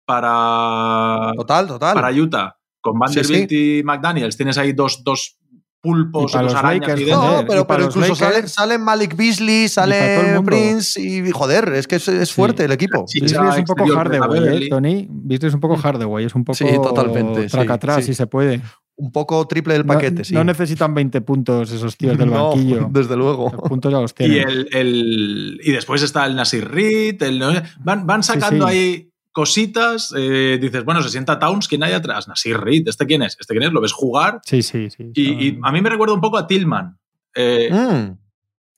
[0.05, 1.93] para, Total, total.
[1.93, 2.55] para Utah.
[2.81, 5.37] Con Vanderbilt y McDaniels tienes ahí dos, dos
[5.81, 7.07] pulpos Y para los arañas Lakers.
[7.11, 10.41] No, y pero, para pero los incluso sale, Lakers- sale Malik Beasley, sale.
[10.43, 12.35] Prince y joder, es que es, es Sí.
[12.35, 13.05] fuerte el equipo.
[13.13, 14.69] Beasley es un poco Hardaway, ¿eh.
[14.69, 15.07] Tony?
[15.09, 18.03] Beasley es un poco Hardaway, es un poco Sí, totalmente, sí, traca atrás, sí.
[18.03, 18.61] si se puede.
[19.01, 20.33] Un poco triple del No- paquete, sí.
[20.33, 22.87] No necesitan 20 puntos esos tíos del No, banquillo.
[22.91, 23.49] desde luego.
[23.49, 24.49] Los puntos ya los Y, tienen.
[24.49, 27.23] el, el- y después está el Nasir Reed.
[27.23, 27.41] el-
[27.79, 28.73] van, van Sí, sacando sí.
[28.73, 29.08] ahí
[29.39, 30.13] cositas.
[30.17, 32.27] eh, dices, bueno, se sienta Towns, ¿quién hay atrás?
[32.27, 32.87] Nasir Reed.
[32.87, 33.37] ¿Este quién es?
[33.39, 33.71] ¿Este quién es?
[33.71, 34.41] Lo ves jugar.
[34.45, 35.11] Sí, sí, sí.
[35.13, 36.97] Y, y a mí me recuerda un poco a Tillman.
[37.35, 38.17] Eh, Mm.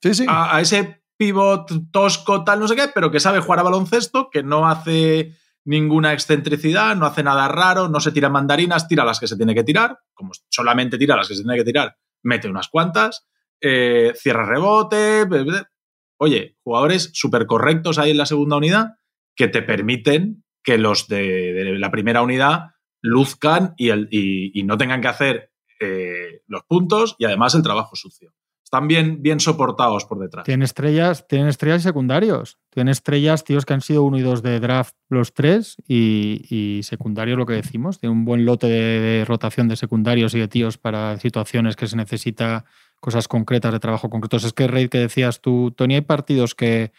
[0.02, 0.26] Sí, sí.
[0.28, 4.28] a, a ese pivot tosco, tal, no sé qué, pero que sabe jugar a baloncesto,
[4.30, 9.20] que no hace ninguna excentricidad, no hace nada raro, no se tira mandarinas, tira las
[9.20, 12.48] que se tiene que tirar, como solamente tira las que se tiene que tirar, mete
[12.48, 13.28] unas cuantas,
[13.60, 15.24] eh, cierra rebote.
[16.18, 18.94] Oye, jugadores súper correctos ahí en la segunda unidad
[19.36, 25.00] que te permiten que los de, la primera unidad luzcan y, el- y- no tengan
[25.00, 25.50] que hacer
[25.80, 28.32] eh, los puntos y además el trabajo sucio.
[28.64, 30.44] Están bien, bien soportados por detrás.
[30.44, 32.58] Tienen estrellas, tienen estrellas secundarios.
[32.70, 36.82] Tienen estrellas, tíos que han sido uno y dos de draft los tres y, y
[36.84, 37.98] secundarios lo que decimos.
[38.00, 41.96] Tiene un buen lote de, rotación de secundarios y de tíos para situaciones que se
[41.96, 42.64] necesita
[42.98, 44.44] cosas concretas de trabajo concretos.
[44.44, 46.92] Es que, Rey, que decías tú, Tony, hay partidos que,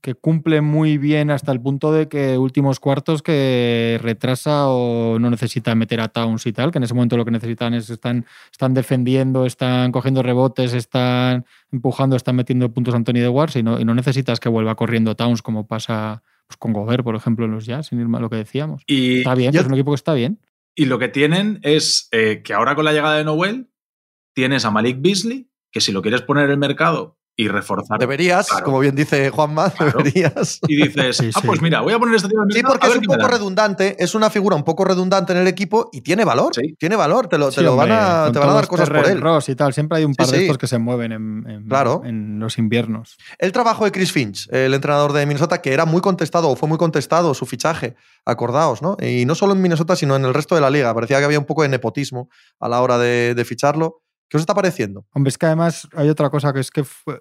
[0.00, 5.30] que cumplen muy bien hasta el punto de que últimos cuartos que retrasa o no
[5.30, 8.24] necesita meter a Towns y tal, que en ese momento lo que necesitan es están,
[8.50, 13.62] están defendiendo, están cogiendo rebotes, están empujando, están metiendo puntos a Anthony de Wars y
[13.62, 17.44] no, y no necesitas que vuelva corriendo Towns como pasa pues, con Gobert, por ejemplo,
[17.44, 18.82] en los Jazz, sin ir mal lo que decíamos.
[18.86, 20.40] Y, Está bien, yo- es un equipo que está bien.
[20.74, 23.70] y lo que tienen es eh, que ahora con la llegada de Noel
[24.34, 27.98] tienes a Malik Beasley, que si lo quieres poner en el mercado y reforzar.
[27.98, 28.64] Deberías, Claro.
[28.64, 29.98] como bien dice Juanma, Claro.
[29.98, 30.58] deberías.
[30.68, 32.86] Y dices, Sí, ah, pues mira, voy a poner este tío en el Sí, porque
[32.86, 33.28] a es un poco da".
[33.28, 36.54] redundante, es una figura un poco redundante en el equipo y tiene valor.
[36.54, 36.74] Sí.
[36.78, 39.20] Tiene valor, te lo, te lo van a, te van a dar cosas por él.
[39.20, 39.72] Ross y tal.
[39.72, 42.02] Siempre hay un Sí, par de estos que se mueven en, en- Claro.
[42.04, 43.16] en los inviernos.
[43.38, 46.68] El trabajo de Chris Finch, el entrenador de Minnesota, que era muy contestado, o fue
[46.68, 48.96] muy contestado su fichaje, acordaos, ¿no?
[49.00, 50.92] Y no solo en Minnesota, sino en el resto de la liga.
[50.94, 52.28] Parecía que había un poco de nepotismo
[52.60, 54.02] a la hora de, de ficharlo.
[54.30, 55.04] ¿Qué os está pareciendo?
[55.12, 57.18] Hombre, es que además hay otra cosa que es que fue,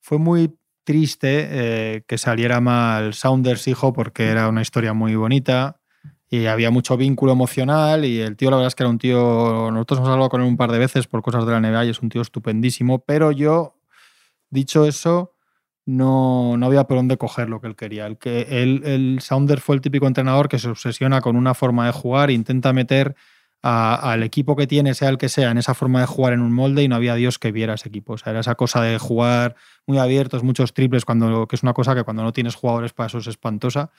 [0.00, 5.80] fue muy triste eh, que saliera mal Saunders hijo porque era una historia muy bonita
[6.30, 9.70] y había mucho vínculo emocional y el tío la verdad es que era un tío,
[9.70, 11.90] nosotros hemos hablado con él un par de veces por cosas de la NBA y
[11.90, 13.78] es un tío estupendísimo, pero yo,
[14.48, 15.34] dicho eso,
[15.84, 18.06] no, no había por dónde coger lo que él quería.
[18.06, 21.92] El, que, el Saunders fue el típico entrenador que se obsesiona con una forma de
[21.92, 23.14] jugar, intenta meter
[23.66, 26.40] a- al equipo que tiene, sea el que sea, en esa forma de jugar en
[26.42, 28.12] un molde y no había Dios que viera ese equipo.
[28.12, 29.54] O sea, era esa cosa de jugar
[29.86, 33.06] muy abiertos, muchos triples, cuando, que es una cosa que cuando no tienes jugadores para
[33.06, 33.90] eso es espantosa.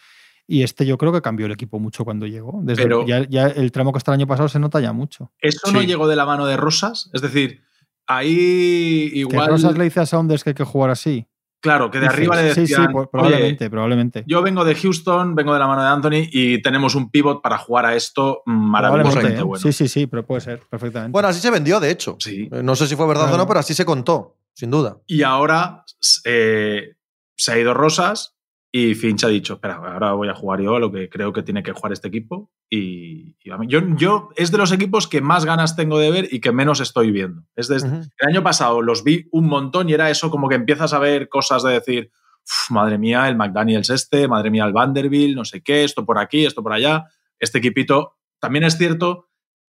[0.48, 2.60] Y este yo creo que cambió el equipo mucho cuando llegó.
[2.62, 5.32] Desde Pero- ya, ya el tramo que está el año pasado se nota ya mucho.
[5.42, 7.10] ¿Eso no llegó de la mano de Rosas?
[7.14, 7.64] Es decir,
[8.06, 9.48] ahí Que igual.
[9.48, 11.26] Rosas le dice a Saunders que hay que jugar así.
[11.66, 12.68] Claro, que de arriba le decían.
[12.68, 14.24] sí, pues, "Oye, probablemente, probablemente.
[14.28, 17.58] yo vengo de Houston, vengo de la mano de Anthony y tenemos un pivot para
[17.58, 19.44] jugar a esto maravillosamente ¿eh?
[19.44, 19.60] bueno.
[19.62, 21.12] Sí, sí, sí, pero puede ser, perfectamente.
[21.12, 22.18] Bueno, así se vendió, de hecho.
[22.20, 22.48] Sí.
[22.52, 24.98] Eh, No sé si fue verdad o no, pero así se contó, sin duda.
[25.08, 25.84] Y ahora
[26.26, 26.94] eh,
[27.36, 28.35] se ha ido Rosas
[28.78, 31.44] y Finch ha dicho, espera, ahora voy a jugar yo a lo que creo que
[31.44, 32.52] tiene que jugar este equipo.
[32.70, 36.12] Y, y a mí- yo, yo es de los equipos que más ganas tengo de
[36.12, 37.44] ver y que menos estoy viendo.
[37.56, 37.88] Es desde.
[37.88, 41.30] El año pasado los vi un montón y era eso como que empiezas a ver
[41.30, 42.12] cosas de decir,
[42.44, 46.18] "Uf, madre mía, el McDaniels este, madre mía, el Vanderbilt, no sé qué, esto por
[46.18, 47.06] aquí, esto por allá.
[47.40, 48.18] Este equipito.
[48.40, 49.30] También es cierto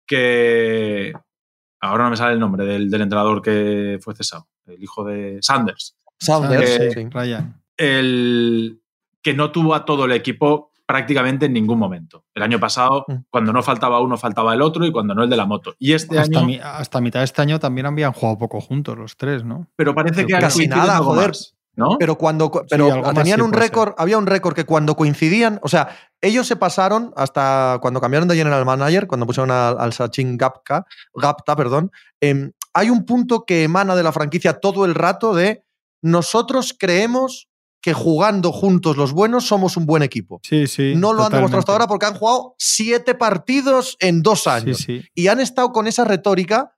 [0.05, 1.13] que...
[1.79, 5.39] Ahora no me sale el nombre del, del entrenador que fue cesado, el hijo de
[5.41, 5.97] Sanders.
[6.19, 7.07] Saunders, Eh, sí.
[7.09, 7.59] Ryan.
[7.77, 8.80] El
[9.21, 12.25] que no tuvo a todo el equipo prácticamente en ningún momento.
[12.33, 13.13] El año pasado, Mm.
[13.29, 15.73] cuando no faltaba uno, faltaba el otro y cuando no el de la moto.
[15.79, 16.47] Y este Hasta, año...
[16.47, 19.67] mi- hasta mitad de este año también habían jugado poco juntos los tres, ¿no?
[19.77, 21.29] Pero parece que Casi nada, joder.
[21.29, 21.97] más, ¿no?
[21.97, 25.95] Pero cuando pero tenían sí un récord, había un récord que cuando coincidían, o sea,
[26.19, 30.85] ellos se pasaron hasta cuando cambiaron de general manager, cuando pusieron al, al Sachin Gapka,
[31.13, 35.63] Gapta, perdón, em, hay un punto que emana de la franquicia todo el rato de
[36.01, 37.47] nosotros creemos
[37.81, 40.39] que jugando juntos los buenos somos un buen equipo.
[40.43, 40.93] Sí, sí.
[40.95, 44.77] No lo han demostrado hasta ahora porque han jugado siete partidos en dos años.
[44.77, 45.05] Sí, sí.
[45.15, 46.75] Y han estado con esa retórica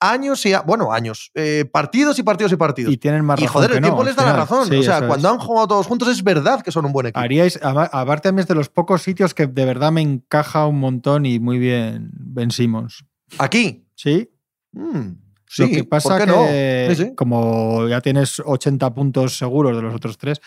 [0.00, 2.92] años y, bueno, años, eh, partidos y partidos y partidos.
[2.92, 4.68] Y tienen más Y razón joder, que el tiempo les da la razón.
[4.68, 5.04] Sí, o sea, es.
[5.04, 7.20] cuando han jugado todos juntos es verdad que son un buen equipo.
[7.20, 10.78] Haríais, aparte a mí es de los pocos sitios que de verdad me encaja un
[10.78, 13.04] montón y muy bien Ben Simmons.
[13.38, 13.86] Aquí.
[13.94, 14.30] Sí,
[14.72, 15.08] mm,
[15.48, 16.94] sí, lo que pasa ¿por qué que no?
[16.94, 17.14] Sí, sí.
[17.14, 20.40] como ya tienes 80 puntos seguros de los otros tres,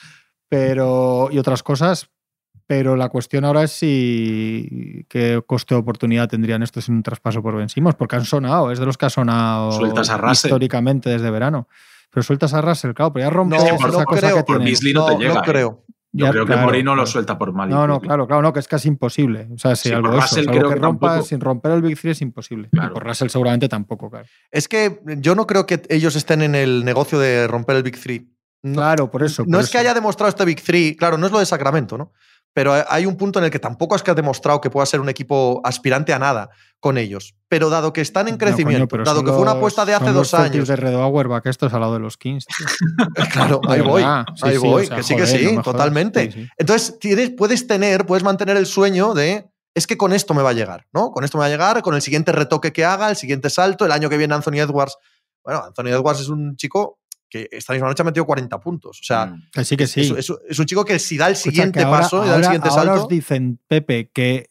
[0.47, 2.10] pero y otras cosas,
[2.68, 7.41] pero la cuestión ahora es si qué coste de oportunidad tendrían estos en un traspaso
[7.41, 10.47] por Ben Simmons, porque han sonado, es de los que ha sonado Sueltas a Russell.
[10.47, 11.68] históricamente desde verano.
[12.10, 14.64] Pero sueltas a Russell, claro, pero ya rompe No, esa no cosa creo, que por
[14.64, 14.93] tiene.
[14.93, 15.41] No te llega, ¿eh?
[15.45, 15.84] creo.
[16.14, 17.07] Yo Ya, creo que claro, Morino lo claro.
[17.07, 17.70] suelta por mal.
[17.70, 19.47] No, no, claro, claro, no, que es casi imposible.
[19.53, 21.22] O sea, si Sí, algo eso, creo que tampoco.
[21.24, 22.68] sin romper el Big Three es imposible.
[22.72, 22.93] Y Claro.
[22.93, 24.26] por Russell seguramente tampoco, claro.
[24.51, 27.97] Es que yo no creo que ellos estén en el negocio de romper el Big
[27.97, 28.30] Three.
[28.64, 29.43] No, Claro, por eso.
[29.47, 31.97] no por es que haya demostrado este Big Three, claro, no es lo de Sacramento,
[31.97, 32.12] ¿no?
[32.54, 34.99] Pero hay un punto en el que tampoco es que ha demostrado que pueda ser
[34.99, 36.49] un equipo aspirante a nada
[36.82, 37.36] con ellos.
[37.47, 40.06] Pero dado que están en No, coño, crecimiento, dado que fue una apuesta de hace
[40.06, 40.68] son dos los años.
[40.68, 42.45] de Red Auerbach, esto es al lado de los Kings.
[43.32, 44.02] Claro, ahí voy.
[44.02, 44.84] Sí, ahí sí, voy.
[44.84, 46.32] o sea, que sí, que sí, totalmente.
[46.32, 46.49] Sí.
[46.58, 49.47] Entonces, tienes, puedes tener, puedes mantener el sueño de.
[49.74, 51.12] Es que con esto me va a llegar, ¿no?
[51.12, 53.86] Con esto me va a llegar, con el siguiente retoque que haga, el siguiente salto,
[53.86, 54.97] el año que viene Anthony Edwards.
[55.45, 56.99] Bueno, Anthony Edwards es un chico
[57.32, 59.00] que esta misma noche ha metido 40 puntos.
[59.00, 59.42] O sea, Mm.
[59.54, 60.02] Que sí, que sí.
[60.02, 62.32] es, es- es un chico que si da el siguiente ahora- paso y da el
[62.34, 63.02] ahora- siguiente ahora salto.
[63.04, 64.50] os dicen, Pepe, que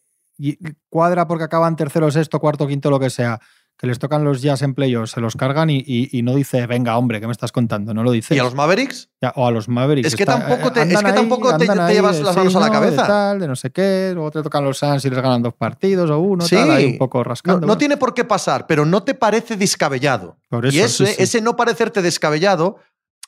[0.88, 3.38] cuadra porque acaban tercero, sexto, cuarto, quinto, lo que sea,
[3.80, 6.66] que les tocan los jazz en playoffs, se los cargan y, y- y no dice,
[6.66, 7.94] venga, hombre, ¿qué me estás contando?
[7.94, 8.34] No lo dice.
[8.34, 9.08] ¿Y a los Mavericks?
[9.36, 10.08] o a los Mavericks.
[10.08, 12.70] Es que Está- tampoco te- es que tampoco te- llevas de las manos a la
[12.70, 13.02] cabeza.
[13.02, 15.54] De, tal, de no sé qué, luego te tocan los Suns y les ganan dos
[15.54, 16.56] partidos o uno, Sí.
[16.56, 17.60] tal, ahí un poco No, rascando.
[17.62, 17.78] no bueno.
[17.78, 20.36] tiene por qué pasar, pero no te parece descabellado.
[20.50, 21.22] Por y ese, sí, sí.
[21.22, 22.76] ese no parecerte descabellado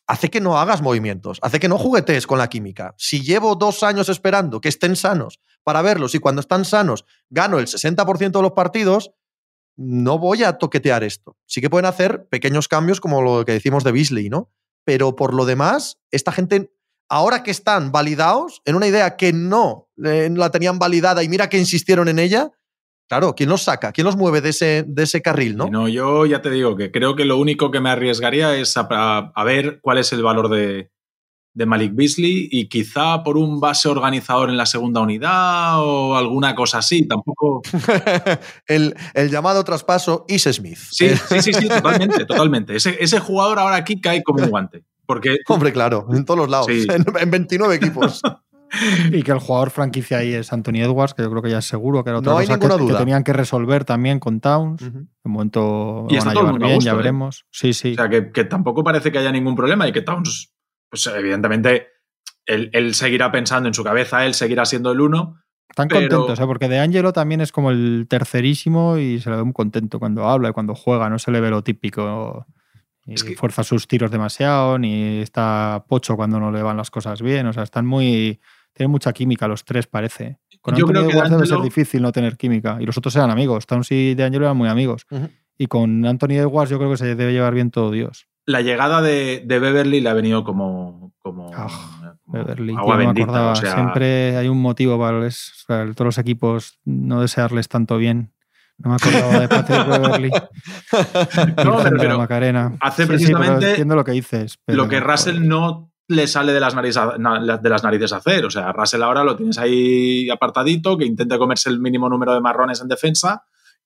[0.07, 2.95] hace que no hagas movimientos, hace que no juguetes con la química.
[2.99, 7.59] Si llevo dos años esperando que estén sanos para verlos y cuando están sanos gano
[7.59, 9.13] el 60% de los partidos,
[9.77, 11.37] no voy a toquetear esto.
[11.47, 14.51] Sí que pueden hacer pequeños cambios como lo que decimos de Beasley, ¿no?
[14.85, 16.73] Pero por lo demás, esta gente,
[17.09, 21.49] ahora que están validados en una idea que no eh, la tenían validada y mira
[21.49, 22.51] que insistieron en ella,
[23.09, 23.93] claro, ¿quién los saca?
[23.93, 25.69] ¿Quién los mueve de ese, de ese carril, no?
[25.69, 29.45] No, yo ya te digo que creo que lo único que me arriesgaría es a
[29.45, 30.92] ver cuál es el valor de,
[31.55, 36.55] de Malik Beasley y quizá por un base organizador en la segunda unidad o alguna
[36.55, 37.07] cosa así.
[37.07, 37.63] Tampoco.
[38.67, 40.79] el, el llamado traspaso Is Smith.
[40.91, 42.77] Sí, Eh, sí, sí, sí, totalmente, totalmente.
[42.77, 44.85] Ese, ese jugador ahora aquí cae como un guante.
[45.07, 46.87] Porque Hombre, claro, en todos los lados, Sí.
[46.89, 48.21] en, en 29 equipos.
[49.13, 51.67] Y que el jugador franquicia ahí es Anthony Edwards, que yo creo que ya es
[51.67, 54.81] seguro que era otra No hay cosa que, que tenían que resolver también con Towns.
[54.81, 54.99] Ujú.
[55.01, 56.97] De momento Y van a todo el llevar bien, gusto, ya ¿eh?
[56.97, 57.45] veremos.
[57.51, 57.93] Sí, sí.
[57.93, 60.52] O sea, que, que tampoco parece que haya ningún problema y que Towns,
[60.93, 61.87] pues evidentemente,
[62.45, 65.39] él, él seguirá pensando en su cabeza, él seguirá siendo el uno.
[65.71, 66.47] Están pero- contentos, ¿eh?
[66.47, 70.29] porque De Angelo también es como el tercerísimo y se le ve muy contento cuando
[70.29, 72.47] habla y cuando juega, no se le ve lo típico.
[73.07, 76.91] Ni Es que- fuerza sus tiros demasiado, ni está pocho cuando no le van las
[76.91, 77.47] cosas bien.
[77.47, 78.39] O sea, están muy.
[78.75, 80.39] Tienen mucha química los tres, parece.
[80.61, 82.77] Con Yo Anthony creo que Edwards debe ser difícil no tener química.
[82.81, 83.67] Y los otros eran amigos.
[83.67, 85.07] Towns y De Angelo eran muy amigos.
[85.59, 88.29] Y con Anthony Edwards yo creo que se debe llevar bien todo Dios.
[88.45, 91.69] La llegada de, de Beverly le ha venido como, como, Ah,
[92.25, 93.25] como Beverly, agua tío, no me bendita.
[93.25, 93.53] acordaba.
[93.53, 97.69] o sea, Siempre hay un motivo para los- o sea, todos los equipos no desearles
[97.69, 98.33] tanto bien.
[98.79, 99.87] No me acordaba de Patrick
[100.27, 100.31] Beverly.
[101.65, 102.77] No, pero- Macarena.
[102.81, 104.59] hace Sí, sí, pero precisamente entiendo lo que dices.
[104.65, 108.13] pero- lo que Russell no le sale de las, narices, a- na- de las narices
[108.13, 108.45] a hacer.
[108.45, 112.41] O sea, Russell ahora lo tienes ahí apartadito, que intente comerse el mínimo número de
[112.41, 113.45] marrones en defensa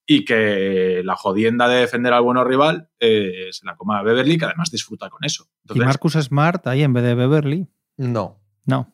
[0.09, 4.37] y que la jodienda de defender al bueno rival eh, se la coma a Beverly,
[4.37, 5.45] que además disfruta con eso.
[5.73, 7.67] Y Marcus Smart ahí en vez de Beverly.
[7.97, 8.93] No, No,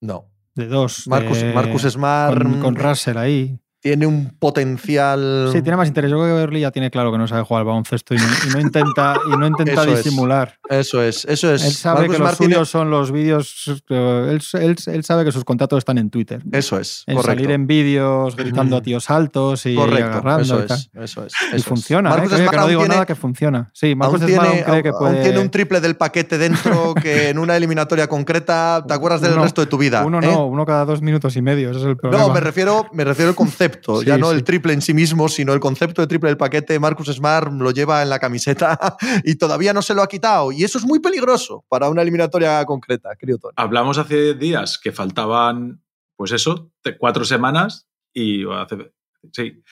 [0.00, 0.30] no.
[0.54, 1.06] de dos.
[1.06, 3.60] Marcus, de- Marcus Smart Con, con Russell ahí.
[3.84, 5.50] Tiene un potencial.
[5.52, 6.10] Sí, tiene más interés.
[6.10, 8.24] Yo creo que Beverly ya tiene claro que no sabe jugar al baloncesto y no,
[8.48, 10.04] y no intenta, y no intenta Eso es.
[10.04, 10.54] disimular.
[10.70, 11.62] Eso es, eso es.
[11.62, 13.82] Él sabe Marcus que los suyos son los vídeos.
[13.90, 16.42] eh, Él, él- él sabe que sus contratos están en Twitter.
[16.50, 17.32] Eso es, En correcto.
[17.42, 20.42] salir en vídeos gritando a tíos altos y correcto, agarrando.
[20.42, 20.78] eso y tal.
[20.78, 21.34] es, eso es.
[21.52, 22.12] Y eso funciona, ¿eh?
[22.14, 23.70] Marcus Que, oye, que no aún digo tiene- nada que funciona.
[23.74, 25.22] Sí, Marcus Aún tiene, aún cree que aún puede.
[25.24, 29.42] tiene un triple del paquete dentro que en una eliminatoria concreta te acuerdas del Uno-
[29.42, 30.02] resto de tu vida.
[30.06, 30.26] Uno ¿eh?
[30.26, 31.68] no, uno cada dos minutos y medio.
[31.70, 32.24] Ese es el problema.
[32.26, 34.36] No, me refiero, me refiero al concepto, Sí, ya no sí.
[34.36, 36.78] el triple en sí mismo, sino el concepto de triple del paquete.
[36.78, 40.52] Marcus Smart lo lleva en la camiseta y todavía no se lo ha quitado.
[40.52, 43.52] Y eso es muy peligroso para una eliminatoria concreta, querido Tony.
[43.56, 45.82] hablamos hace días que faltaban,
[46.16, 48.92] pues eso, cuatro semanas y hace-
[49.32, 49.62] sí.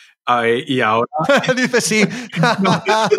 [0.45, 1.07] Eh, y ahora
[1.57, 2.09] Dice sí.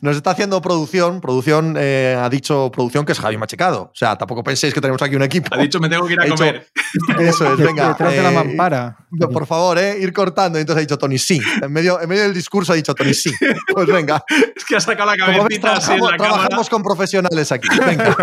[0.00, 1.20] Nos está haciendo producción.
[1.20, 3.82] Producción eh, ha dicho producción que es Javi Machecado.
[3.82, 5.48] O sea, tampoco penséis que tenemos aquí un equipo.
[5.54, 6.66] ha dicho me tengo que ir a dicho- comer.
[7.18, 7.88] Eso es, venga.
[7.88, 8.96] Detrás de la eh, mampara.
[9.32, 10.58] Por favor, eh, ir cortando.
[10.58, 11.40] Y entonces ha dicho Tony sí.
[11.62, 13.30] En medio, en medio del discurso ha dicho Tony sí.
[13.72, 14.22] Pues venga.
[14.54, 16.68] Es que ha sacado la ves, cabecita así en trabajamos, cámara.
[16.70, 17.68] con profesionales aquí.
[17.86, 18.14] Venga,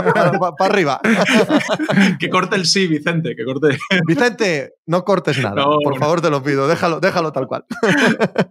[0.58, 1.00] para arriba.
[2.20, 3.78] Que corte el sí, Vicente, que corte.
[4.06, 5.56] Vicente, no cortes nada.
[5.56, 6.00] No, por no.
[6.00, 6.68] favor, te lo pido.
[6.68, 7.66] Déjalo, déjalo tal cual.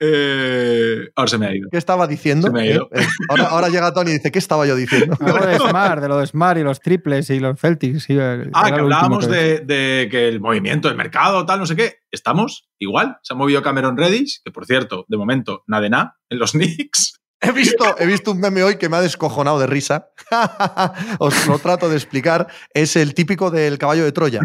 [0.00, 1.68] Eh, ahora se me ha ido.
[1.70, 2.48] ¿Qué estaba diciendo?
[2.48, 2.88] Se me ha ido.
[2.92, 5.16] Eh, eh, ahora, ahora llega Tony y dice, ¿qué estaba yo diciendo?
[5.20, 8.06] Algo de Smart, de lo de Smart y los triples y los Celtics.
[8.52, 11.94] Ah, que hablábamos que- de, de que el movimiento del mercado, tal, no sé qué.
[12.10, 13.18] Estamos igual.
[13.22, 16.52] Se ha movido Cameron Reddish, que por cierto, de momento, nada de nada, en los
[16.52, 17.20] Knicks.
[17.44, 20.08] He visto, he visto un meme hoy que me ha descojonado de risa.
[21.18, 22.48] Os lo trato de explicar.
[22.72, 24.40] Es el típico del caballo de Troya,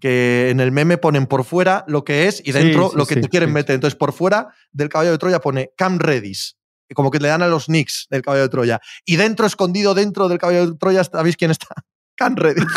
[0.00, 3.14] que en el meme ponen por fuera lo que es y dentro sí, lo que
[3.14, 3.74] sí, te quieren meter.
[3.74, 6.56] Entonces, por fuera del caballo de Troya pone Cam Redis.
[6.94, 8.80] Como que le dan a los Knicks del caballo de Troya.
[9.04, 11.68] Y dentro, escondido dentro del caballo de Troya, ¿sabéis quién está?
[12.16, 12.64] Cam Redis.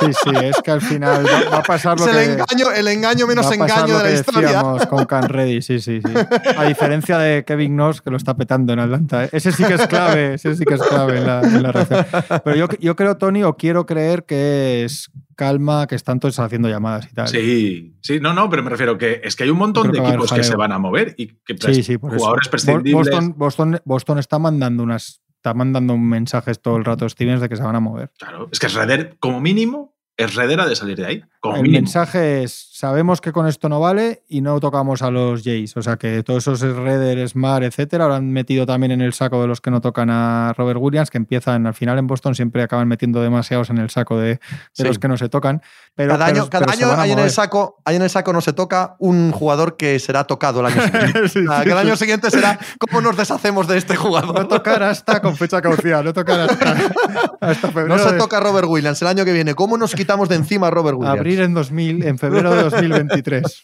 [0.00, 2.32] Sí, sí, es que al final va, va a pasar lo es el que.
[2.32, 4.48] engaño, el engaño menos va a pasar engaño lo de la historia.
[4.48, 6.12] decíamos con Can Reddy, sí, sí, sí.
[6.56, 9.24] A diferencia de Kevin Knox, que lo está petando en Atlanta.
[9.24, 9.28] ¿eh?
[9.32, 12.06] Ese sí que es clave, ese sí que es clave en la, en la reacción.
[12.44, 16.68] Pero yo, yo creo, Tony, o quiero creer que es calma, que están todos haciendo
[16.68, 17.28] llamadas y tal.
[17.28, 20.08] Sí, sí, no, no, pero me refiero que es que hay un montón Creo de
[20.08, 22.18] equipos que se van a mover y que Sí, sí, por eso.
[22.20, 22.94] jugadores Bo- prescindibles.
[23.10, 25.20] Boston, Boston, Boston está mandando unas.
[25.40, 28.10] Está mandando mensajes todo el rato Stevens de que se van a mover.
[28.18, 31.24] Claro, es que Redder, como mínimo, es Redder ha de salir de ahí.
[31.40, 31.80] Como el mínimo.
[31.82, 35.74] mensaje es, sabemos que con esto no vale y no tocamos a los Jays.
[35.78, 39.40] O sea que todos esos Redder, Smart, etcétera, ahora han metido también en el saco
[39.40, 42.62] de los que no tocan a Robert Williams, que empiezan al final en Boston, siempre
[42.62, 44.38] acaban metiendo demasiados en el saco de, de
[44.72, 44.82] Sí.
[44.84, 45.62] los que no se tocan.
[45.94, 48.32] Pero, cada pero- año, cada pero año hay, en el saco, hay en el saco
[48.34, 51.28] no se toca un jugador que será tocado el año siguiente.
[51.30, 54.00] Sí, O sea, sí, que el año siguiente será cómo nos deshacemos de este No
[54.00, 54.46] jugador.
[54.46, 56.76] tocar hasta con fecha caducidad, no tocar hasta,
[57.40, 57.88] hasta febrero.
[57.96, 59.54] No se de- toca a Robert Williams el año que viene.
[59.54, 61.18] ¿Cómo nos quitamos de encima a Robert Williams?
[61.18, 63.42] Abrir en 2000, en febrero de 2023.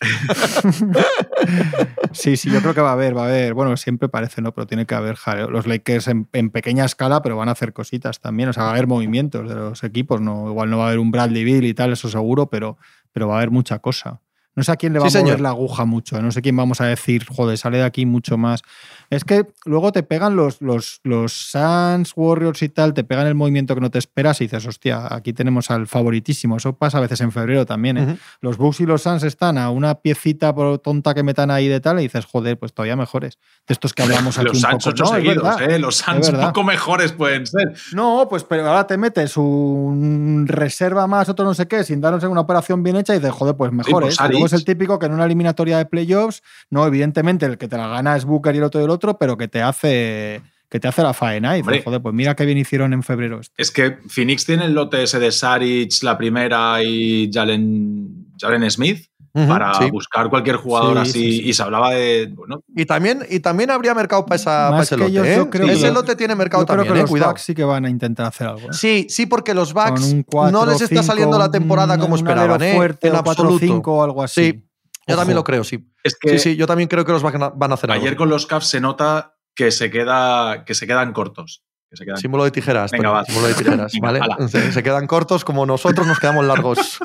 [2.12, 3.54] sí, sí, yo creo que va a haber, va a haber.
[3.54, 4.52] Bueno, siempre parece, ¿no?
[4.52, 5.50] Pero tiene que haber jaleo.
[5.50, 8.48] Los Lakers en, en pequeña escala, pero van a hacer cositas también.
[8.48, 10.20] O sea, va a haber movimientos de los equipos.
[10.20, 12.78] No, igual no va a haber un Bradley Bill y tal, eso seguro, pero,
[13.12, 14.20] pero va a haber mucha cosa.
[14.56, 15.40] No sé a quién le va Sí, a mover señor.
[15.42, 16.20] la aguja mucho.
[16.22, 18.62] No sé quién vamos a decir, joder, sale de aquí mucho más.
[19.10, 23.34] Es que luego te pegan los, los, los Suns, Warriors y tal, te pegan el
[23.34, 26.56] movimiento que no te esperas y dices, hostia, aquí tenemos al favoritísimo.
[26.56, 27.98] Eso pasa a veces en febrero también.
[27.98, 28.16] ¿eh?
[28.40, 31.80] Los Bucks y los Suns están a una piecita por tonta que metan ahí de
[31.80, 33.38] tal y dices, joder, pues todavía mejores.
[33.68, 35.60] De estos que hablamos aquí Los un Suns ocho No, seguidos.
[35.60, 35.78] ¿eh?
[35.78, 37.74] Los Suns poco mejores pueden ser.
[37.92, 42.24] No, pues pero ahora te metes un reserva más, otro no sé qué, sin darnos
[42.24, 44.52] una operación bien hecha y dices, joder, pues pues es.
[44.52, 44.68] Y Luego es Saric.
[44.68, 48.16] el típico que en una eliminatoria de playoffs, no, evidentemente el que te la gana
[48.16, 51.02] es Booker y el otro y el otro, pero que te hace que te hace
[51.02, 53.54] la faena y dices, joder, pues mira qué bien hicieron en febrero esto.
[53.56, 59.06] Es que Phoenix tiene el lote ese de Saric, la primera, y Jalen, Jalen Smith
[59.48, 59.90] Para sí.
[59.90, 61.12] buscar cualquier jugador Sí, así.
[61.12, 61.48] sí, sí.
[61.48, 62.32] Y se hablaba de.
[62.34, 65.10] Bueno, Y también, y también habría mercado para, esa, para ese que lote.
[65.12, 65.36] ellos, ¿eh?
[65.36, 67.02] yo creo Ese que- lote tiene mercado Yo creo también, que ¿eh?
[67.02, 67.30] los cuidado.
[67.32, 68.68] Bucks sí que van a intentar hacer algo.
[68.70, 68.72] ¿eh?
[68.72, 72.74] Sí, sí, porque los 4, no les está saliendo la temporada como esperaban, ¿eh?
[72.76, 73.66] fuerte, en o 4 absoluto.
[73.66, 74.52] 5 o algo así.
[74.52, 74.64] Sí,
[75.06, 75.86] Yo también lo creo, sí.
[76.02, 78.08] es que Sí, sí, yo también creo que los van a, van a hacer ayer
[78.08, 78.18] algo.
[78.20, 81.62] con los Cavs se nota que se, queda, que se quedan cortos.
[81.88, 82.90] Que se quedan Símbolo de tijeras.
[82.90, 83.24] Venga, Tony, va.
[83.24, 84.20] símbolo de tijeras, ¿vale?
[84.48, 86.98] Se, se quedan cortos como nosotros nos quedamos largos.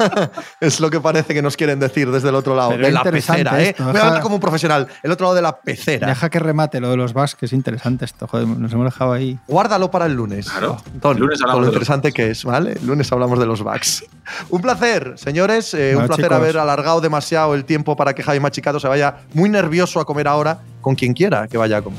[0.60, 2.70] es lo que parece que nos quieren decir desde el otro lado.
[2.70, 3.70] Pero de la pecera, ¿eh?
[3.70, 4.86] esto, Voy a hablar como un profesional.
[5.02, 6.06] El otro lado de la pecera.
[6.08, 8.26] Deja que remate lo de los Bucks, que es interesante esto.
[8.26, 9.38] Joder, nos hemos dejado ahí.
[9.46, 10.50] Guárdalo para el lunes.
[10.50, 10.82] Claro.
[11.00, 12.72] Tony, El lunes con hablamos lo de los interesante que es, ¿vale?
[12.72, 14.04] El lunes hablamos de los backs.
[14.50, 15.72] un placer, señores.
[15.72, 16.36] eh, un placer chicos.
[16.36, 20.28] haber alargado demasiado el tiempo para que Javi Machicado se vaya muy nervioso a comer
[20.28, 21.98] ahora con quien quiera que vaya a comer.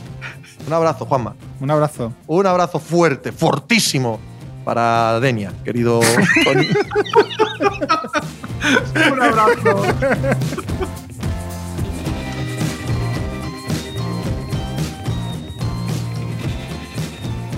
[0.67, 1.35] Un abrazo, Juanma.
[1.59, 2.13] Un abrazo.
[2.27, 4.19] Un abrazo fuerte, fortísimo
[4.63, 5.99] para Denia, querido
[6.43, 6.67] Tony.
[9.11, 9.83] Un abrazo.